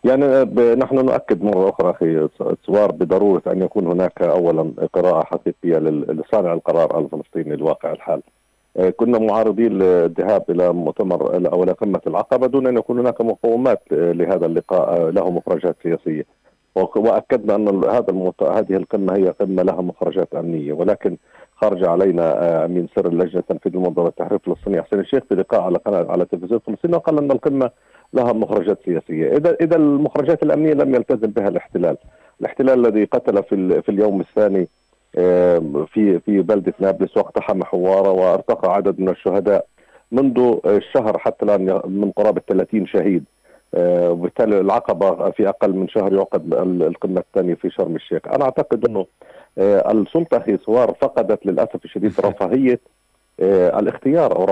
[0.05, 2.29] يعني نحن نؤكد مرة أخرى أخي
[2.67, 8.15] سوار بضرورة أن يكون هناك أولا قراءة حقيقية لصانع القرار الفلسطيني الواقع الحال.
[8.17, 8.42] آه،
[8.97, 14.13] كنا معارضين للذهاب إلى مؤتمر أو إلى قمة العقبة دون أن يكون هناك مقومات آه،
[14.13, 16.27] لهذا اللقاء آه، له مخرجات سياسية.
[16.75, 18.33] وأكدنا أن هذا.
[18.43, 20.73] هذه القمة هي قمة لها مخرجات أمنية.
[20.73, 21.17] ولكن
[21.55, 26.07] خرج علينا أمين سر اللجنة التنفيذية لمنظمة التحرير الفلسطيني حسين الشيخ في لقاء على قناه
[26.11, 27.71] على تلفزيون فلسطين وقال أن القمة
[28.13, 31.97] لها مخرجات سياسية، اذا إذا المخرجات الأمنية لم يلتزم بها الاحتلال،
[32.41, 34.69] الاحتلال الذي قتل في في اليوم الثاني
[35.15, 39.67] في في بلدة نابلس واقتحم حواره وارتقى عدد من الشهداء
[40.13, 43.25] منذ الشهر حتى الآن من قرابة 30 شهيد.
[43.77, 49.07] وبالتالي العقبة في أقل من شهر يعقد القمة الثانية في شرم الشيخ، أنا أعتقد إنه
[49.59, 52.81] السلطة أخي سوار فقدت للأسف الشديد رفاهية
[53.79, 54.45] الاختيار أو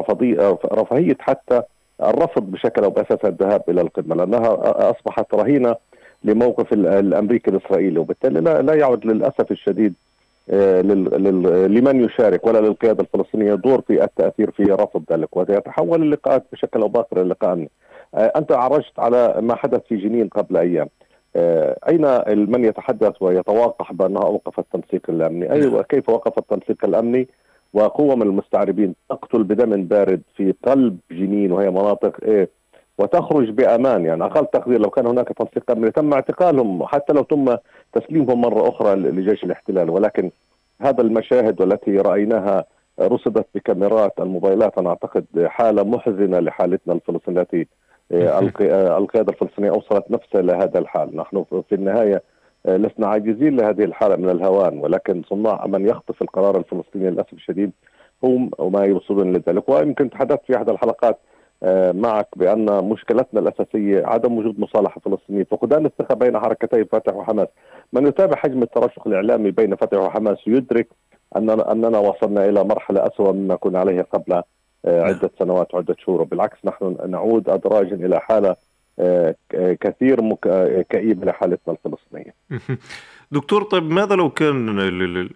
[0.72, 1.62] رفاهية حتى
[2.02, 4.56] الرفض بشكل أو بأساس الذهاب إلى القمة لأنها
[4.90, 5.76] أصبحت رهينة
[6.24, 9.94] لموقف الأمريكي الإسرائيلي وبالتالي لا يعد للأسف الشديد
[10.50, 16.88] لمن يشارك ولا للقيادة الفلسطينية دور في التأثير في رفض ذلك ويتحول اللقاءات بشكل أو
[16.88, 17.66] بآخر إلى لقاء.
[18.14, 20.88] آه، أنت عرجت على ما حدث في جنين قبل أيام.
[21.36, 22.04] آه، أين
[22.50, 27.28] من يتحدث ويتوقح بأنها اوقف التنسيق الأمني؟ اي أيوة كيف وقف التنسيق الأمني؟
[27.74, 32.59] وقوة من المستعربين تقتل بدم بارد في قلب جنين وهي مناطق إيه؟
[33.00, 34.04] وتخرج بأمان.
[34.04, 37.56] يعني أقل تقدير لو كان هناك تنسيق امني تم اعتقالهم حتى لو تم
[37.92, 39.90] تسليمهم مرة أخرى لجيش الاحتلال.
[39.90, 40.30] ولكن
[40.80, 42.64] هذا المشاهد والتي رأيناها
[43.00, 47.66] رصدت بكاميرات الموبايلات أنا أعتقد حالة محزنة لحالتنا الفلسطينية التي
[48.12, 52.22] آه، آه، القيادة الفلسطينية أوصلت نفسها لهذا الحال، نحن في النهاية
[52.66, 54.78] آه، لسنا عاجزين لهذه الحالة من الهوان.
[54.78, 57.70] ولكن صناع من يخطف القرار الفلسطيني للأسف الشديد
[58.24, 59.68] هم وما يوصلون لذلك.
[59.68, 61.18] ويمكن تحدثت في أحد الحلقات
[61.92, 67.48] معك بأن مشكلتنا الأساسية عدم وجود مصالحة فلسطينية، فقدان الثقة بين حركتي فتح وحماس.
[67.92, 70.88] من يتابع حجم الترشح الإعلامي بين فتح وحماس يدرك
[71.36, 74.44] اننا أننا وصلنا إلى مرحلة اسوء مما كنا عليه قبل آه،
[74.84, 75.04] نعم.
[75.04, 78.56] عدة سنوات وعدة شهور، وبالعكس نحن نعود أدراجا إلى حالة
[79.80, 80.34] كثير
[80.82, 82.34] كئيب لحالتنا الفلسطينية.
[83.32, 84.78] دكتور طيب ماذا لو كان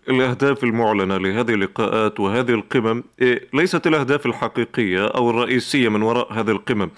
[0.08, 6.50] الأهداف المعلنة لهذه اللقاءات وهذه القمم إيه، ليست الأهداف الحقيقية أو الرئيسية من وراء هذه
[6.50, 6.90] القمم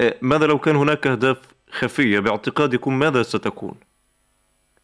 [0.00, 1.36] إيه، ماذا لو كان هناك أهداف
[1.70, 3.74] خفية باعتقادكم ماذا ستكون؟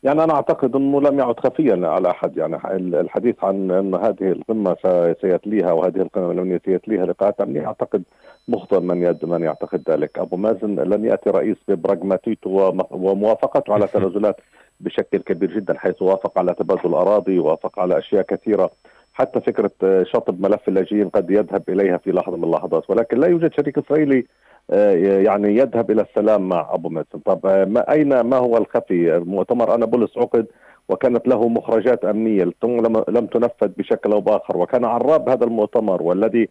[0.03, 2.57] يعني أنا أعتقد إنه لم يعد خفيا على أحد يعني
[3.01, 4.77] الحديث عن إن هذه القمة
[5.21, 8.03] سيتليها وهذه القمه الامنيه سيتليها لقاءات أمنية أعتقد
[8.49, 12.51] مخطئ من يد من يعتقد ذلك أبو مازن لن يأتي رئيس ببراغماتيته
[12.91, 14.37] وموافقته على تنازلات
[14.81, 18.71] بشكل كبير جدا حيث وافق على تبادل اراضي وافق على أشياء كثيرة.
[19.15, 19.71] حتى فكرة
[20.03, 22.91] شطب ملف اللاجئين قد يذهب إليها في لحظة من اللحظات.
[22.91, 24.27] ولكن لا يوجد شريك إسرائيلي
[24.71, 29.19] آه، يعني يذهب إلى السلام مع أبو مازن طب آه، ما أين ما هو الخفي؟
[29.19, 30.47] مؤتمر انابولس عقد
[30.89, 32.45] وكانت له مخرجات أمنية
[33.09, 34.57] لم تنفذ بشكل أو بآخر.
[34.57, 36.49] وكان عراب هذا المؤتمر والذي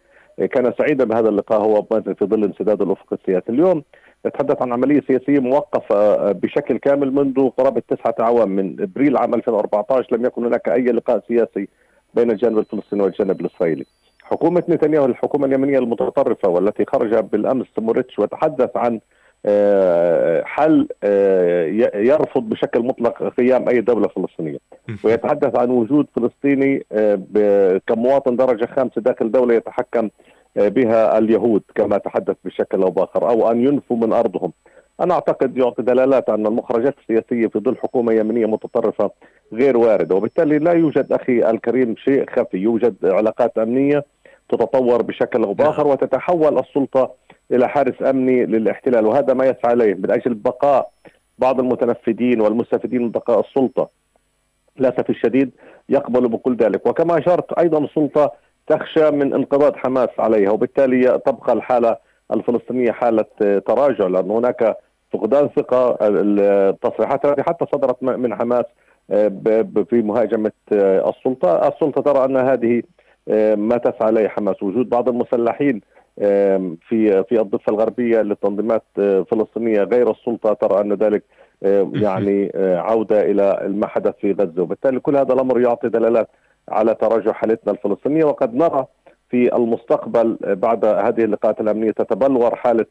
[0.51, 3.51] كان سعيدا بهذا اللقاء هو في ظل انسداد الأفق السياسي.
[3.51, 3.83] اليوم
[4.25, 9.33] نتحدث عن عملية سياسية موقفة آه، بشكل كامل منذ قرابة تسعة أعوام من إبريل عام
[9.33, 11.67] 2014 لم يكن هناك أي لقاء سياسي
[12.13, 13.85] بين الجانب الفلسطيني والجانب الإسرائيلي.
[14.23, 18.99] حكومة نتنياهو الحكومة اليمنية المتطرفة والتي خرج بالأمس موريتش وتحدث عن
[19.45, 24.57] آه، حل آه، يرفض بشكل مطلق قيام أي دولة فلسطينية
[25.03, 26.85] ويتحدث عن وجود فلسطيني
[27.87, 30.09] كمواطن درجة خامسة داخل دولة يتحكم
[30.55, 34.51] بها اليهود كما تحدث بشكل أو بآخر أو أن ينفوا من أرضهم.
[35.01, 39.11] أنا أعتقد يعطي دلالات أن المخرجات السياسية في ظل حكومة يمنيه متطرفة
[39.53, 44.05] غير واردة وبالتالي لا يوجد أخي الكريم شيء خفي يوجد علاقات أمنية
[44.49, 45.91] تتطور بشكل أو بآخر نعم.
[45.91, 47.11] وتتحول السلطة
[47.51, 50.91] إلى حارس أمني للاحتلال وهذا ما يسعى إليه من أجل بقاء
[51.39, 53.89] بعض المتنفذين والمستفيدين من بقاء السلطة
[54.79, 55.51] للأسف الشديد
[55.89, 58.31] يقبل بكل ذلك وكما أشرت أيضا السلطة
[58.71, 61.97] تخشى من انقضاض حماس عليها وبالتالي تبقى الحالة
[62.33, 63.25] الفلسطينية حالة
[63.65, 64.77] تراجع لأن هناك
[65.13, 68.65] فقدان ثقة التصريحات التي حتى صدرت من حماس
[69.89, 72.83] في مهاجمة السلطة، السلطة ترى أن هذه
[73.55, 75.81] ما تسعى إليه حماس، وجود بعض المسلحين
[76.89, 78.83] في في الضفة الغربية للتنظيمات
[79.31, 81.23] فلسطينية غير السلطة ترى أن ذلك
[82.05, 86.29] يعني عودة إلى ما حدث في غزة، وبالتالي كل هذا الأمر يعطي دلالات
[86.69, 88.25] على تراجع حالتنا الفلسطينية.
[88.25, 88.85] وقد نرى
[89.29, 92.85] في المستقبل بعد هذه اللقاءات الأمنية تتبلور حالة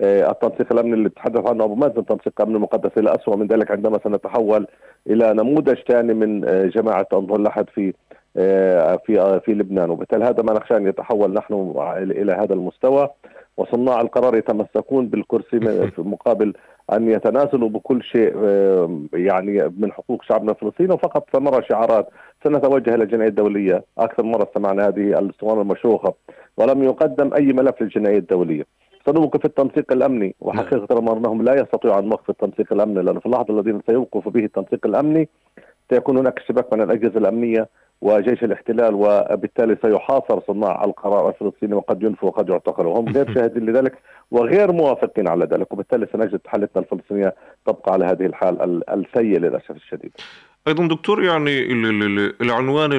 [0.00, 3.70] آه، التنسيق الأمني اللي تحدث عنه أبو مازن تنسيق الامن المقدس إلى اسوء من ذلك
[3.70, 4.66] عندما سنتحول
[5.06, 7.94] إلى نموذج ثاني من آه، جماعة أنظر لحد في
[8.36, 9.90] آه، في في لبنان.
[9.90, 13.08] وبالتالي هذا ما نخشى أن يتحول نحن إلى هذا المستوى.
[13.56, 15.58] وصناع القرار يتمسكون بالكرسي
[15.98, 16.52] مقابل
[16.92, 18.36] أن يتنازلوا بكل شيء
[19.14, 20.94] يعني من حقوق شعبنا الفلسطيني.
[20.94, 22.08] وفقط سنرى شعارات
[22.44, 23.84] سنتوجه إلى الجنائيه الدولية.
[23.98, 26.14] أكثر مرة سمعنا هذه الأسطوانة المشروخه
[26.56, 28.64] ولم يقدم أي ملف للجنائيه الدولية.
[29.06, 30.34] سنوقف التنسيق الأمني.
[30.40, 34.44] وحقيقة الامر انهم لا يستطيعوا أن نوقف التنسيق الأمني لأن في اللحظة الذين سيوقف به
[34.44, 35.28] التنسيق الأمني
[35.90, 37.68] سيكون هناك اشتباك من الأجهزة الأمنية
[38.04, 41.28] وجيش الاحتلال وبالتالي سيحاصر صناع القرار.
[41.28, 43.98] الفلسطيني وقد ينفوا وقد يعتقلوا هم غير شاهدين لذلك
[44.30, 47.34] وغير موافقين على ذلك وبالتالي سنجد حالتنا الفلسطينية
[47.66, 50.12] تبقى على هذه الحال السيئة للأسف الشديد.
[50.68, 51.72] أيضا دكتور يعني
[52.40, 52.92] العنوان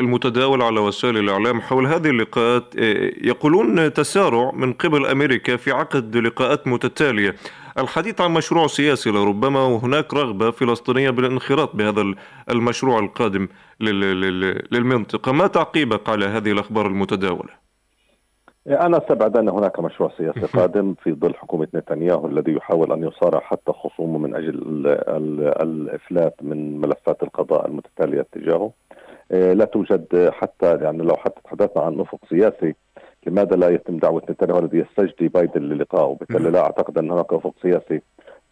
[0.00, 6.16] المتداول على وسائل الإعلام حول هذه اللقاءات آه، يقولون تسارع من قبل أمريكا في عقد
[6.16, 7.34] لقاءات متتالية.
[7.78, 12.14] الحديث عن مشروع سياسي لربما وهناك رغبة فلسطينية بالانخراط بهذا
[12.50, 13.48] المشروع القادم
[14.70, 15.32] للمنطقة.
[15.32, 17.64] ما تعقيبك على هذه الأخبار المتداولة؟
[18.66, 23.40] أنا أستبعد أن هناك مشروع سياسي قادم في ظل حكومة نتنياهو الذي يحاول أن يصارع
[23.40, 24.86] حتى خصومه من أجل
[25.62, 28.72] الإفلات من ملفات القضاء المتتالية اتجاهه
[29.32, 32.74] آه، لا توجد حتى يعني لو حتى تحدثنا عن أفق سياسي
[33.26, 37.54] لماذا لا يتم دعوة نتنياهو الذي يستجدي بايدن للقاء؟ وبالتالي لا أعتقد أن هناك أفق
[37.62, 38.00] سياسي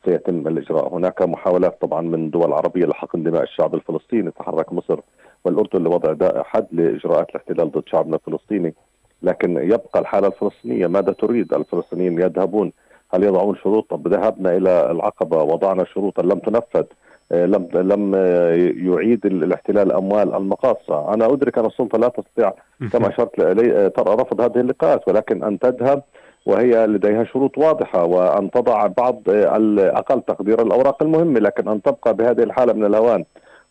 [0.04, 0.94] سيتم الإجراء.
[0.94, 4.30] هناك محاولات طبعا من دول عربية لحقن دماء الشعب الفلسطيني.
[4.30, 5.00] تحرك مصر
[5.44, 8.74] والأردن لوضع حد لإجراءات الاحتلال ضد شعبنا الفلسطيني.
[9.22, 12.72] لكن يبقى الحالة الفلسطينية ماذا تريد؟ الفلسطينيين يذهبون.
[13.14, 16.84] هل يضعون شروط طب ذهبنا إلى العقبة وضعنا شروطا لم تنفذ.
[17.32, 22.52] لم لم آه، يعيد الاحتلال أموال المقاصة، أنا أدرك أن السلطة لا تستطيع
[22.92, 26.02] كما أشرت آه، ترى رفض هذه اللقاءات ولكن أن تذهب
[26.46, 32.42] وهي لديها شروط واضحة وأن تضع بعض أقل تقدير الأوراق المهمة لكن أن تبقى بهذه
[32.42, 33.24] الحالة من الهوان.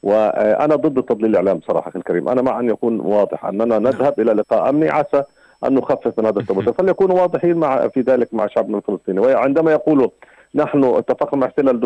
[0.04, 4.34] وأنا ضد تضليل الإعلام صراحة أخي الكريم، أنا مع أن يكون واضح أننا نذهب إلى
[4.34, 5.24] لقاء أمني عسى
[5.66, 6.74] أن نخفف من هذا التوتر.
[6.84, 10.10] فليكونوا واضحين مع في ذلك مع شعبنا الفلسطيني وعندما يقولوا
[10.56, 11.80] نحن اتفقنا مع احتلال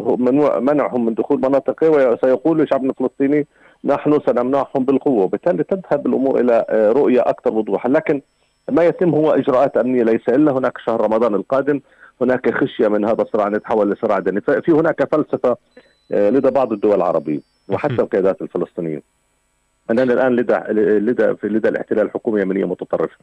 [0.63, 3.47] منعهم من دخول مناطق وسيقول لشعبنا الفلسطيني
[3.84, 5.24] نحن سنمنعهم بالقوة.
[5.24, 7.89] وبالتالي تذهب الأمور إلى آه، رؤية أكثر وضوحا.
[7.89, 8.22] لكن
[8.72, 11.82] ما يتم هو إجراءات أمنية ليس إلا هناك شهر رمضان القادم.
[12.22, 15.57] هناك خشية من هذا الصراع أن يتحول لصراع ديني ففي هناك فلسفة
[16.11, 17.39] آه، لدى بعض الدول العربية
[17.70, 19.01] وحتى القيادات الفلسطينيين
[19.92, 20.58] اننا الآن لدى
[21.00, 23.18] لدى لدى الاحتلال حكومة يمنيه متطرفة.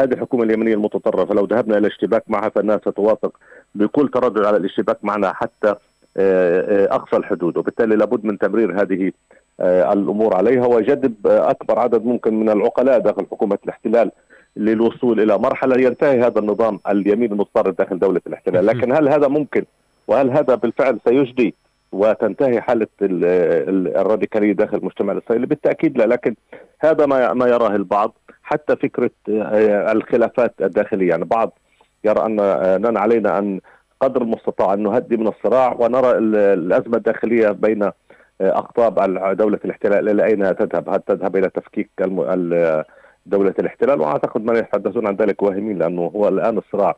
[0.00, 3.38] هذه الحكومة اليمنيه المتطرفة لو ذهبنا إلى الاشتباك معها فالناس ستوافق
[3.74, 5.74] بكل تردد على الاشتباك معنا حتى
[6.16, 9.12] آه، آه، أقصى الحدود وبالتالي لابد من تمرير هذه
[9.60, 14.10] آه، الأمور عليها وجذب أكبر عدد ممكن من العقلاء داخل حكومة الاحتلال
[14.56, 19.64] للوصول إلى مرحلة ينتهي هذا النظام اليمين المتطرف داخل دولة الاحتلال، لكن هل هذا ممكن؟
[20.06, 21.54] وهل هذا بالفعل سيجدي
[21.92, 25.46] وتنتهي حالة الراديكالية داخل المجتمع الإسرائيلي.
[25.46, 26.34] بالتأكيد لا لكن
[26.80, 28.14] هذا ما ما يراه البعض.
[28.42, 31.08] حتى فكرة آه، الخلافات الداخلية.
[31.08, 31.58] يعني بعض
[32.04, 33.60] يرى أن اننا علينا أن
[34.00, 37.92] قدر المستطاع أن نهدي من الصراع ونرى الأزمة الداخلية بين آه،
[38.40, 38.94] أقطاب
[39.36, 41.90] دولة الاحتلال إلى أين تذهب؟ هل تذهب إلى تفكيك
[43.26, 46.96] دولة الاحتلال؟ وأعتقد من يتحدثون عن ذلك واهمين لأنه هو الآن الصراع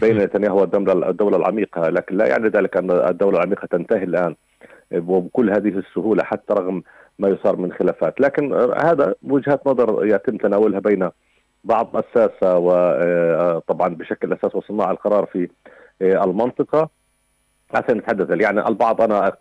[0.00, 4.34] بين نتنياهو والدولة الدولة العميقة لكن لا يعني ذلك أن الدولة العميقة تنتهي الآن
[4.92, 6.82] وبكل هذه السهولة حتى رغم
[7.18, 8.20] ما يصار من خلافات.
[8.20, 11.10] لكن هذا وجهات نظر يتم تناولها بين
[11.64, 15.48] بعض الساسة وطبعا بشكل أساس وصناع القرار في
[16.02, 16.88] المنطقة.
[17.74, 19.32] حتى نتحدث يعني البعض أنا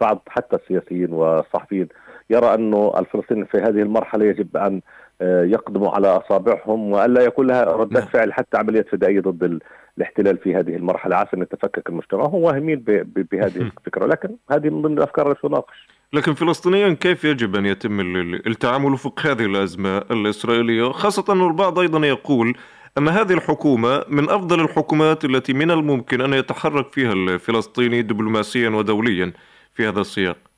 [0.00, 1.88] بعض حتى السياسيين والصحفيين
[2.30, 4.80] يرى أنه الفلسطينيين في هذه المرحلة يجب أن آه،
[5.22, 8.08] يقدموا على أصابعهم وألا يكون لها ردات نعم.
[8.08, 9.60] فعل حتى عمليات فدائية ضد
[9.98, 11.16] الاحتلال في هذه المرحلة.
[11.16, 12.24] عسى أن يتفكك المجتمع.
[12.24, 12.84] هم واهمين
[13.32, 14.06] بهذه الفكرة.
[14.06, 18.00] لكن هذه من ضمن الأفكار التي تناقش لكن فلسطينيا كيف يجب أن يتم
[18.46, 22.54] التعامل وفق هذه الأزمة الإسرائيلية؟ خاصة ان البعض أيضا يقول
[22.98, 29.32] أن هذه الحكومة من أفضل الحكومات التي من الممكن أن يتحرك فيها الفلسطيني دبلوماسيا ودوليا
[29.74, 30.49] في هذا السياق.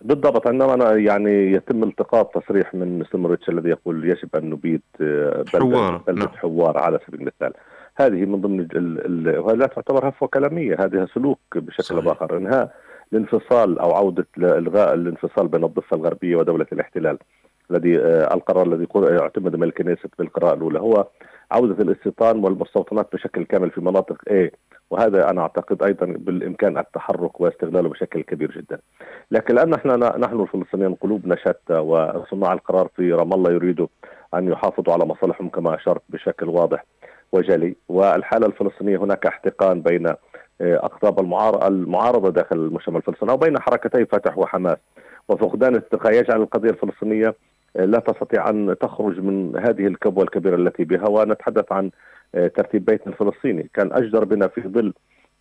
[0.00, 5.44] بالضبط عندما أنا يعني يتم التقاط تصريح من سمرتش الذي يقول يجب أن نبيد آه،
[5.48, 6.28] حوار بلدة نعم.
[6.28, 7.52] حوار على سبيل المثال
[7.96, 8.66] هذه من ضمن
[9.38, 12.06] وهذه لا تعتبر هفوة كلامية هذه سلوك بشكل صحيح.
[12.06, 12.74] اخر إنهاء
[13.12, 17.18] الانفصال أو عودة إلغاء الانفصال بين الضفة الغربية ودولة الاحتلال
[17.70, 21.06] الذي آه، القرار الذي اعتمد من الكنيسة بالقراءة الأولى هو
[21.50, 24.48] عودة الإستيطان والمستوطنات بشكل كامل في مناطق A
[24.90, 28.78] وهذا أنا أعتقد أيضا بالإمكان التحرك واستغلاله بشكل كبير جدا.
[29.30, 33.86] لكن لأن إحنا نحن الفلسطينيين قلوبنا شتى وصناع القرار في رام الله يريدوا
[34.34, 36.84] أن يحافظوا على مصالحهم كما أشرت بشكل واضح
[37.32, 40.16] وجلي والحالة الفلسطينية هناك احتقان بين آه،
[40.60, 41.20] أقطاب
[41.66, 44.76] المعارضة داخل المجتمع الفلسطيني وبين حركتي فتح وحماس
[45.28, 47.34] وفقدان الثقة يجعل القضية الفلسطينية
[47.74, 51.90] لا تستطيع أن تخرج من هذه الكبوة الكبيرة التي بها ونتحدث عن
[52.34, 53.70] آه، ترتيب بيتنا الفلسطيني.
[53.74, 54.92] كان أجدر بنا في ظل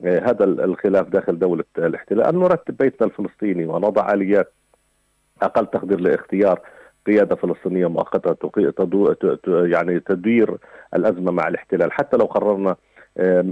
[0.06, 2.24] آه، هذا الخلاف داخل دولة الاحتلال.
[2.24, 4.54] أن نرتب بيتنا الفلسطيني ونضع آليات
[5.42, 6.60] أقل تقدير لاختيار
[7.08, 8.50] قيادة فلسطينية مؤقتة
[9.48, 10.58] يعني تدير
[10.94, 11.92] الأزمة مع الاحتلال.
[11.92, 12.76] حتى لو قررنا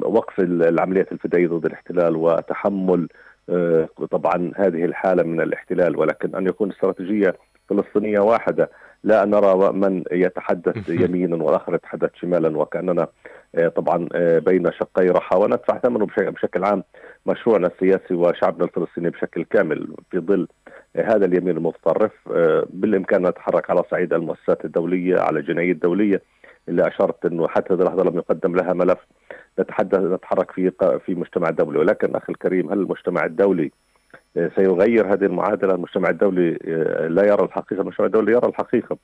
[0.01, 3.07] وقف العمليات الفدائية ضد الاحتلال وتحمل
[3.49, 7.35] آه، طبعا هذه الحالة من الاحتلال ولكن أن يكون استراتيجية
[7.69, 8.69] فلسطينية واحدة.
[9.03, 12.57] لا نرى من يتحدث يمينا والآخر يتحدث شمالا.
[12.57, 13.07] وكأننا
[13.55, 15.37] آه، طبعا آه، بين شقي رحى.
[15.37, 16.83] وندفع ثمنه بشكل عام
[17.25, 20.47] مشروعنا السياسي وشعبنا الفلسطيني بشكل كامل في ظل
[20.95, 22.11] آه، هذا اليمين المتطرف.
[22.69, 26.21] بالإمكان نتحرك على صعيد المؤسسات الدولية على الجنائيه الدولية.
[26.69, 28.99] اللي أشرت أنه حتى هذه اللحظة لم يقدم لها ملف.
[29.59, 30.71] نتحدث نتحرك في
[31.05, 31.79] في مجتمع دولي.
[31.79, 33.71] ولكن أخي الكريم هل المجتمع الدولي
[34.55, 38.97] سيغير هذه المعادلة المجتمع الدولي آه، لا يرى الحقيقة المجتمع الدولي يرى الحقيقة.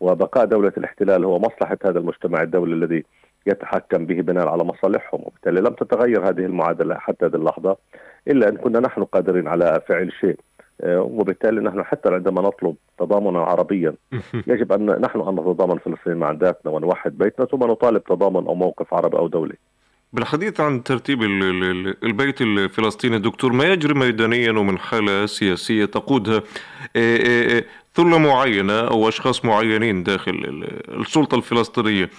[0.00, 3.04] وبقاء دولة الاحتلال هو مصلحة هذا المجتمع الدولي الذي
[3.46, 5.20] يتحكم به بناء على مصالحهم.
[5.24, 7.76] وبالتالي لم تتغير هذه المعادلة حتى هذه اللحظة
[8.28, 10.36] إلا أن كنا نحن قادرين على فعل شيء.
[10.80, 13.94] آه، وبالتالي نحن حتى عندما نطلب تضامنا عربيا
[14.46, 18.94] يجب أن نحن أن نتضامن فلسطين مع ذاتنا ونوحد بيتنا ثم نطالب تضامن أو موقف
[18.94, 19.56] عربي أو دولي.
[20.14, 21.22] بالحديث عن ترتيب
[22.02, 26.42] البيت الفلسطيني دكتور ما يجري ميدانيا ومن حالة سياسية تقودها آه،
[26.96, 32.10] آه، آه، ثلة معينة أو أشخاص معينين داخل السلطة الفلسطينية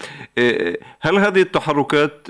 [1.01, 2.27] هل هذه التحركات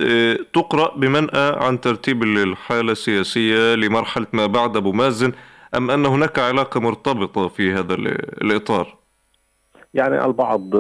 [0.54, 5.32] تقرأ بمنأى عن ترتيب الحالة السياسية لمرحلة ما بعد أبو مازن
[5.76, 9.05] أم أن هناك علاقة مرتبطة في هذا الإطار؟
[9.96, 10.76] يعني البعض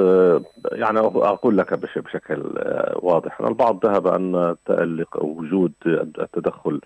[0.71, 2.43] يعني أقول لك بشكل
[2.95, 3.41] واضح.
[3.41, 6.81] ان البعض ذهب ان تألق وجود التدخل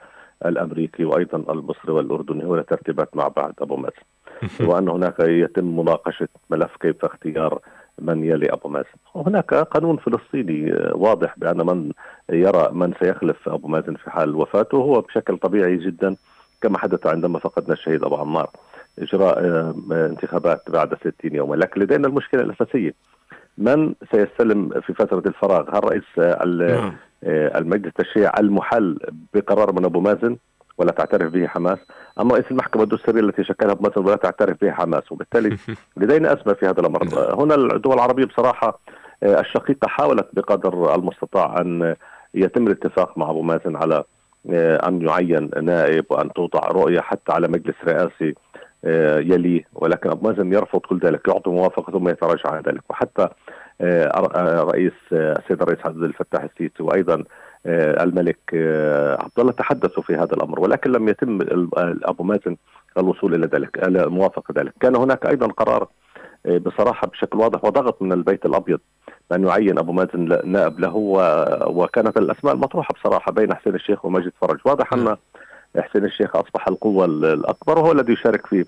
[0.45, 4.03] الأمريكي وأيضا المصري والأردني هو ترتيبات مع بعض أبو مازن.
[4.69, 7.59] وأن هناك يتم مناقشة ملف كيف اختيار
[7.99, 8.99] من يلي أبو مازن.
[9.15, 11.91] هناك قانون فلسطيني واضح بأن من
[12.30, 16.15] يرى من سيخلف أبو مازن في حال وفاته هو بشكل طبيعي جدا.
[16.62, 18.49] كما حدث عندما فقدنا الشهيد أبو عمار.
[18.99, 21.55] إجراء آه، انتخابات بعد 60 يوما.
[21.55, 22.93] لكن لدينا المشكلة الأساسية.
[23.57, 26.93] من سيستلم في فترة الفراغ؟ هل رئيس نعم.
[27.24, 28.97] المجلس التشريع المحل
[29.34, 30.38] بقرار من أبو مازن؟
[30.78, 31.80] ولا تعترف به حماس؟
[32.20, 35.57] اما رئيس المحكمة الدستورية التي شكلها أبو مازن ولا تعترف به حماس؟ وبالتالي
[35.97, 37.03] لدينا أزمة في هذا الأمر.
[37.03, 37.39] نعم.
[37.39, 38.80] هنا الدول العربية بصراحة
[39.24, 41.95] الشقيقة حاولت بقدر المستطاع أن
[42.34, 44.03] يتم الاتفاق مع أبو مازن على
[44.87, 48.35] أن يعين نائب وأن توضع رؤية حتى على مجلس رئاسي
[48.85, 52.81] آه، يليه ولكن ابو مازن يرفض كل ذلك يعطي موافقة ثم يتراجع عن ذلك.
[52.89, 53.27] وحتى
[53.81, 57.23] آه، آه، رئيس السيد الرئيس عبد الفتاح السيسي وأيضا
[57.65, 58.39] الملك
[59.19, 61.39] عبد الله تحدثوا في هذا الأمر ولكن لم يتم
[62.03, 62.57] أبو مازن
[62.97, 64.73] الوصول إلى ذلك موافقة ذلك.
[64.81, 65.87] كان هناك أيضا قرار
[66.45, 68.79] بصراحة بشكل واضح وضغط من البيت الأبيض
[69.32, 70.95] أن يعين أبو مازن نائب له
[71.67, 74.59] وكانت الأسماء المطروحة بصراحة بين حسين الشيخ ومجد فرج.
[74.65, 75.17] واضح أن
[75.77, 78.65] حسين الشيخ أصبح القوة الأكبر وهو الذي يشارك في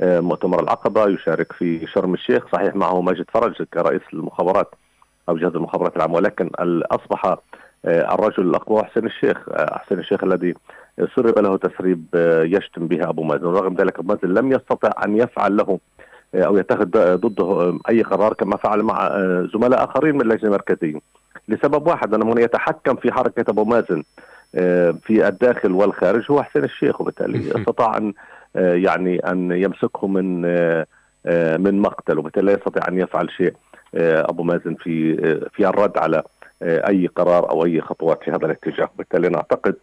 [0.00, 4.74] آه، مؤتمر العقبة يشارك في شرم الشيخ صحيح معه ماجد فرج كرئيس المخابرات
[5.28, 6.50] أو جهاز المخابرات العامه ولكن
[6.90, 9.48] أصبح آه، الرجل الأقوى حسين الشيخ.
[9.48, 10.54] آه، حسين الشيخ الذي
[11.16, 12.06] سرب له تسريب
[12.44, 13.44] يشتم بها أبو مازن.
[13.44, 15.78] ورغم ذلك أبو مازن لم يستطع أن يفعل له
[16.34, 19.08] أو يتخذ ضده أي قرار كما فعل مع
[19.54, 20.98] زملاء آخرين من اللجنه المركزيه
[21.48, 24.02] لسبب واحد أنه من يتحكم في حركة أبو مازن
[24.54, 28.12] آه، في الداخل والخارج هو حسين الشيخ وبالتالي استطاع أن
[28.56, 30.42] آه، يعني أن يمسكه من
[31.58, 33.54] من مقتل وبالتالي لا يستطيع أن يفعل شيء
[33.94, 35.16] أبو مازن في
[35.48, 36.22] في الرد على
[36.62, 38.90] أي قرار أو أي خطوات في هذا الاتجاه.
[38.94, 39.74] وبالتالي نعتقد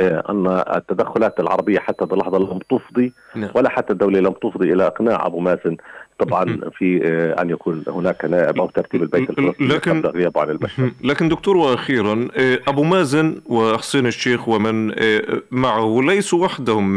[0.00, 3.50] أن التدخلات العربية حتى اللحظه لم تفضي نعم.
[3.54, 5.76] ولا حتى الدولة لم تفضي إلى إقناع أبو مازن.
[6.18, 10.02] طبعا في آه، أن يكون هناك نائب أو ترتيب البيت الفلسطيني لكن
[10.36, 10.90] عن البشر.
[11.04, 16.96] لكن دكتور وأخيرا آه، أبو مازن وحسين الشيخ ومن آه، معه ليسوا وحدهم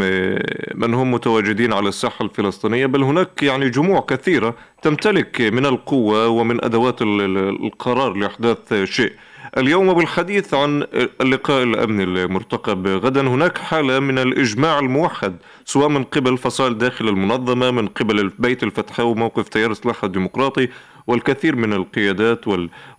[0.76, 6.64] من هم متواجدين على الساحة الفلسطينية بل هناك يعني جموع كثيرة تمتلك من القوة ومن
[6.64, 9.12] أدوات القرار لأحداث شيء.
[9.58, 10.86] اليوم بالحديث عن
[11.22, 12.88] اللقاء الامني المرتقب.
[12.88, 15.36] غدا هناك حالة من الإجماع الموحد
[15.66, 20.68] سواء من قبل فصائل داخل المنظمة من قبل البيت الفتحاوي وموقف تيار الاصلاح الديمقراطي
[21.08, 22.45] والكثير من القيادات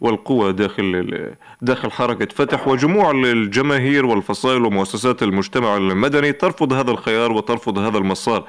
[0.00, 1.30] والقوى داخل
[1.62, 2.68] داخل حركة فتح.
[2.68, 8.44] وجموع الجماهير والفصائل ومؤسسات المجتمع المدني ترفض هذا الخيار وترفض هذا المسار.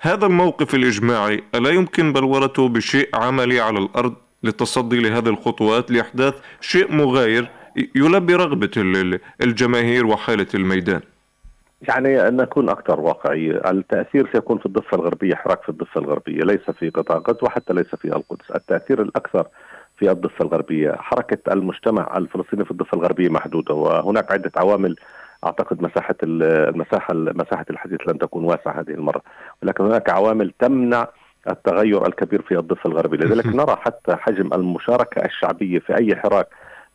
[0.00, 6.92] هذا الموقف الإجماعي ألا يمكن بلورته بشيء عملي على الأرض؟ للتصدي لهذه الخطوات لإحداث شيء
[6.92, 7.50] مغاير
[7.94, 8.70] يلبي رغبة
[9.42, 11.00] الجماهير وحالة الميدان.
[11.88, 16.70] يعني أن نكون أكثر واقعية التأثير سيكون في الضفة الغربية حراك في الضفة الغربية ليس
[16.70, 19.46] في قطاع غزة وحتى ليس في القدس التأثير الأكثر
[19.96, 24.96] في الضفة الغربية حركة المجتمع الفلسطيني في الضفة الغربية محدودة وهناك عدة عوامل
[25.46, 29.22] أعتقد مساحة المساحه مساحة الحديث لن تكون واسعة هذه المرة
[29.62, 31.08] ولكن هناك عوامل تمنع
[31.48, 33.18] التغير الكبير في الضفة الغربية.
[33.26, 36.46] لذلك نرى حتى حجم المشاركة الشعبية في أي حراك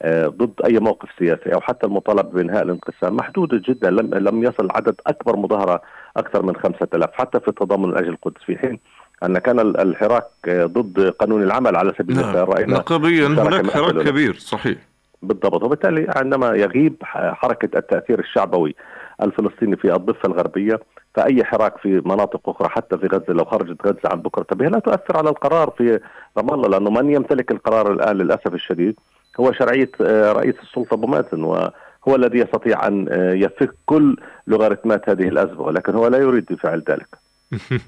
[0.02, 3.90] آه، ضد أي موقف سياسي أو حتى المطالبة بإنهاء الانقسام محدوده جدا.
[3.90, 5.82] لم لم يصل عدد أكبر مظاهرة
[6.18, 8.80] أكثر من 5000 حتى في التضامن من أجل القدس في حين
[9.24, 12.50] أن كان الحراك ضد قانون العمل على سبيل المثال نعم.
[12.50, 14.78] رأينا نقابيا هناك حراك كبير صحيح.
[15.22, 15.64] بالضبط.
[15.64, 18.76] وبالتالي عندما يغيب حركة التأثير الشعبوي
[19.22, 20.80] الفلسطيني في الضفة الغربية
[21.16, 24.80] فأي حراك في مناطق أخرى حتى في غزة لو خرجت غزة عن بكرة تبيه لا
[24.80, 26.00] تؤثر على القرار في
[26.38, 29.00] رام الله لأنه من يمتلك القرار الآن للأسف الشديد
[29.40, 35.10] هو شرعية آه، رئيس السلطة أبو مازن وهو الذي يستطيع أن آه، يفك كل لوغاريتمات
[35.10, 37.08] هذه الأزمة ولكن هو لا يريد فعل ذلك.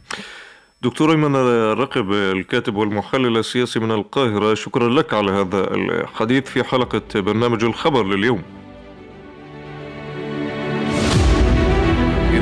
[0.81, 7.01] دكتور أيمن الرقب الكاتب والمحلل السياسي من القاهرة شكرا لك على هذا الحديث في حلقة
[7.15, 8.41] برنامج الخبر لليوم.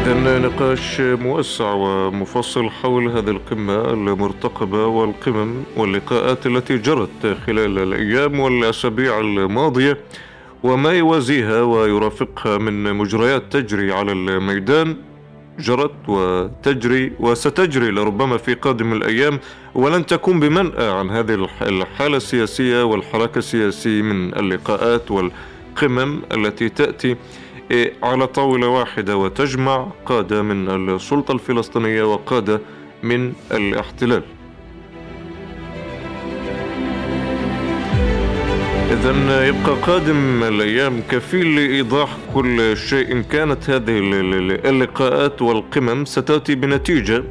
[0.05, 9.19] إذا نقاش موسع ومفصل حول هذه القمة المرتقبة والقمم واللقاءات التي جرت خلال الأيام والأسابيع
[9.19, 9.97] الماضية
[10.63, 14.95] وما يوازيها ويرافقها من مجريات تجري على الميدان
[15.59, 19.39] جرت وتجري وستجري لربما في قادم الأيام
[19.75, 27.15] ولن تكون بمنأى عن هذه الحالة السياسية والحركة السياسية من اللقاءات والقمم التي تأتي.
[28.03, 32.61] على طاولة واحدة وتجمع قادة من السلطة الفلسطينية وقادة
[33.03, 34.23] من الاحتلال.
[38.91, 43.99] إذا يبقى قادم الأيام كفيل لإيضاح كل شيء إن كانت هذه
[44.65, 47.23] اللقاءات والقمم ستأتي بنتيجة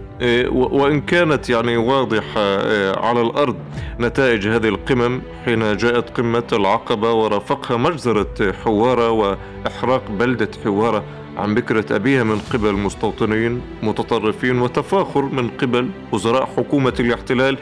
[0.52, 3.56] وإن كانت يعني واضحة إيه، على الأرض
[4.00, 11.04] نتائج هذه القمم حين جاءت قمة العقبة ورافقها مجزرة حوارة وإحراق بلدة حوارة
[11.36, 17.58] عن بكرة أبيها من قبل مستوطنين متطرفين وتفاخر من قبل وزراء حكومة الاحتلال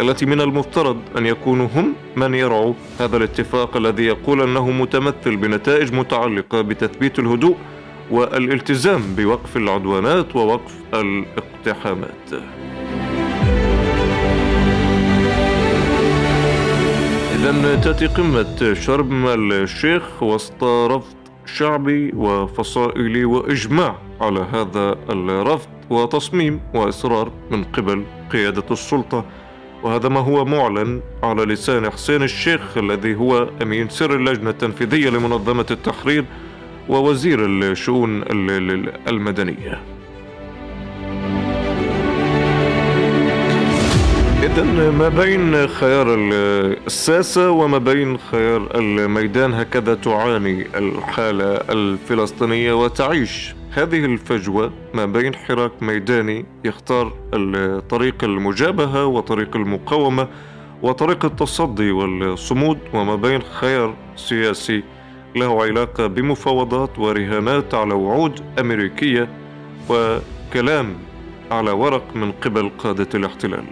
[0.00, 5.94] التي من المفترض أن يكونوا هم من يرعوا هذا الاتفاق الذي يقول أنه متمثل بنتائج
[5.94, 7.56] متعلقة بتثبيت الهدوء
[8.10, 12.32] والالتزام بوقف العدوانات ووقف الاقتحامات.
[17.34, 21.14] إذا تأتي قمة شرم الشيخ وسط رفض
[21.46, 29.24] شعبي وفصائلي وإجماع على هذا الرفض وتصميم وإصرار من قبل قيادة السلطة.
[29.82, 35.66] وهذا ما هو معلن على لسان حسين الشيخ الذي هو أمين سر اللجنة التنفيذية لمنظمة
[35.70, 36.24] التحرير
[36.88, 38.22] ووزير الشؤون
[39.08, 39.80] المدنية.
[44.42, 46.14] إذا ما بين خيار
[46.86, 55.82] الساسة وما بين خيار الميدان هكذا تعاني الحالة الفلسطينية وتعيش هذه الفجوة ما بين حراك
[55.82, 57.12] ميداني يختار
[57.88, 60.28] طريق المجابهة وطريق المقاومة
[60.82, 64.82] وطريق التصدي والصمود وما بين خيار سياسي
[65.36, 69.28] له علاقة بمفاوضات ورهانات على وعود أمريكية
[69.88, 70.94] وكلام
[71.50, 73.64] على ورق من قبل قادة الاحتلال.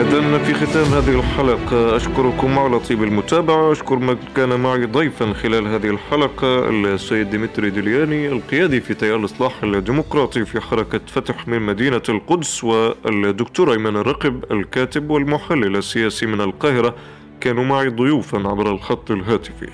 [0.00, 5.66] إذا في ختام هذه الحلقة أشكركم على طيب المتابعة أشكر من كان معي ضيفا خلال
[5.66, 12.02] هذه الحلقة السيد ديمتري ديلياني القيادي في تيار الإصلاح الديمقراطي في حركة فتح من مدينة
[12.08, 16.94] القدس والدكتور أيمن الرقب الكاتب والمحلل السياسي من القاهرة.
[17.40, 19.68] كانوا معي ضيوفا عبر الخط الهاتفي.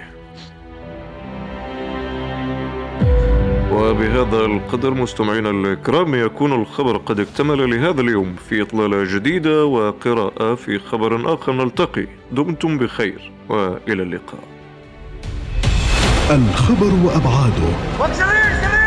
[3.73, 10.79] وبهذا القدر مستمعينا الكرام يكون الخبر قد اكتمل لهذا اليوم في إطلالة جديدة وقراءة في
[10.79, 11.53] خبر آخر.
[11.53, 12.07] نلتقي.
[12.33, 14.45] دمتم بخير وإلى اللقاء.
[16.31, 18.80] الخبر وأبعاده.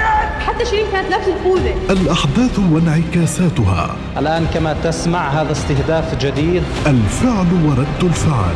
[0.47, 3.95] حتى شيرين كانت لابسة الخوذة الأحداث وانعكاساتها.
[4.17, 6.63] الآن كما تسمع هذا استهداف جديد.
[6.87, 8.55] الفعل ورد الفعل.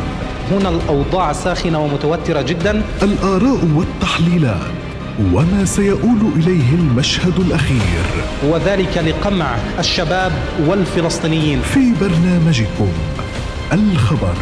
[0.51, 2.81] هنا الأوضاع ساخنة ومتوترة جدا.
[3.03, 4.71] الآراء والتحليلات.
[5.33, 8.05] وما سيؤول إليه المشهد الأخير.
[8.43, 10.31] وذلك لقمع الشباب
[10.67, 11.61] والفلسطينيين.
[11.61, 12.91] في برنامجكم
[13.73, 14.35] الخبر.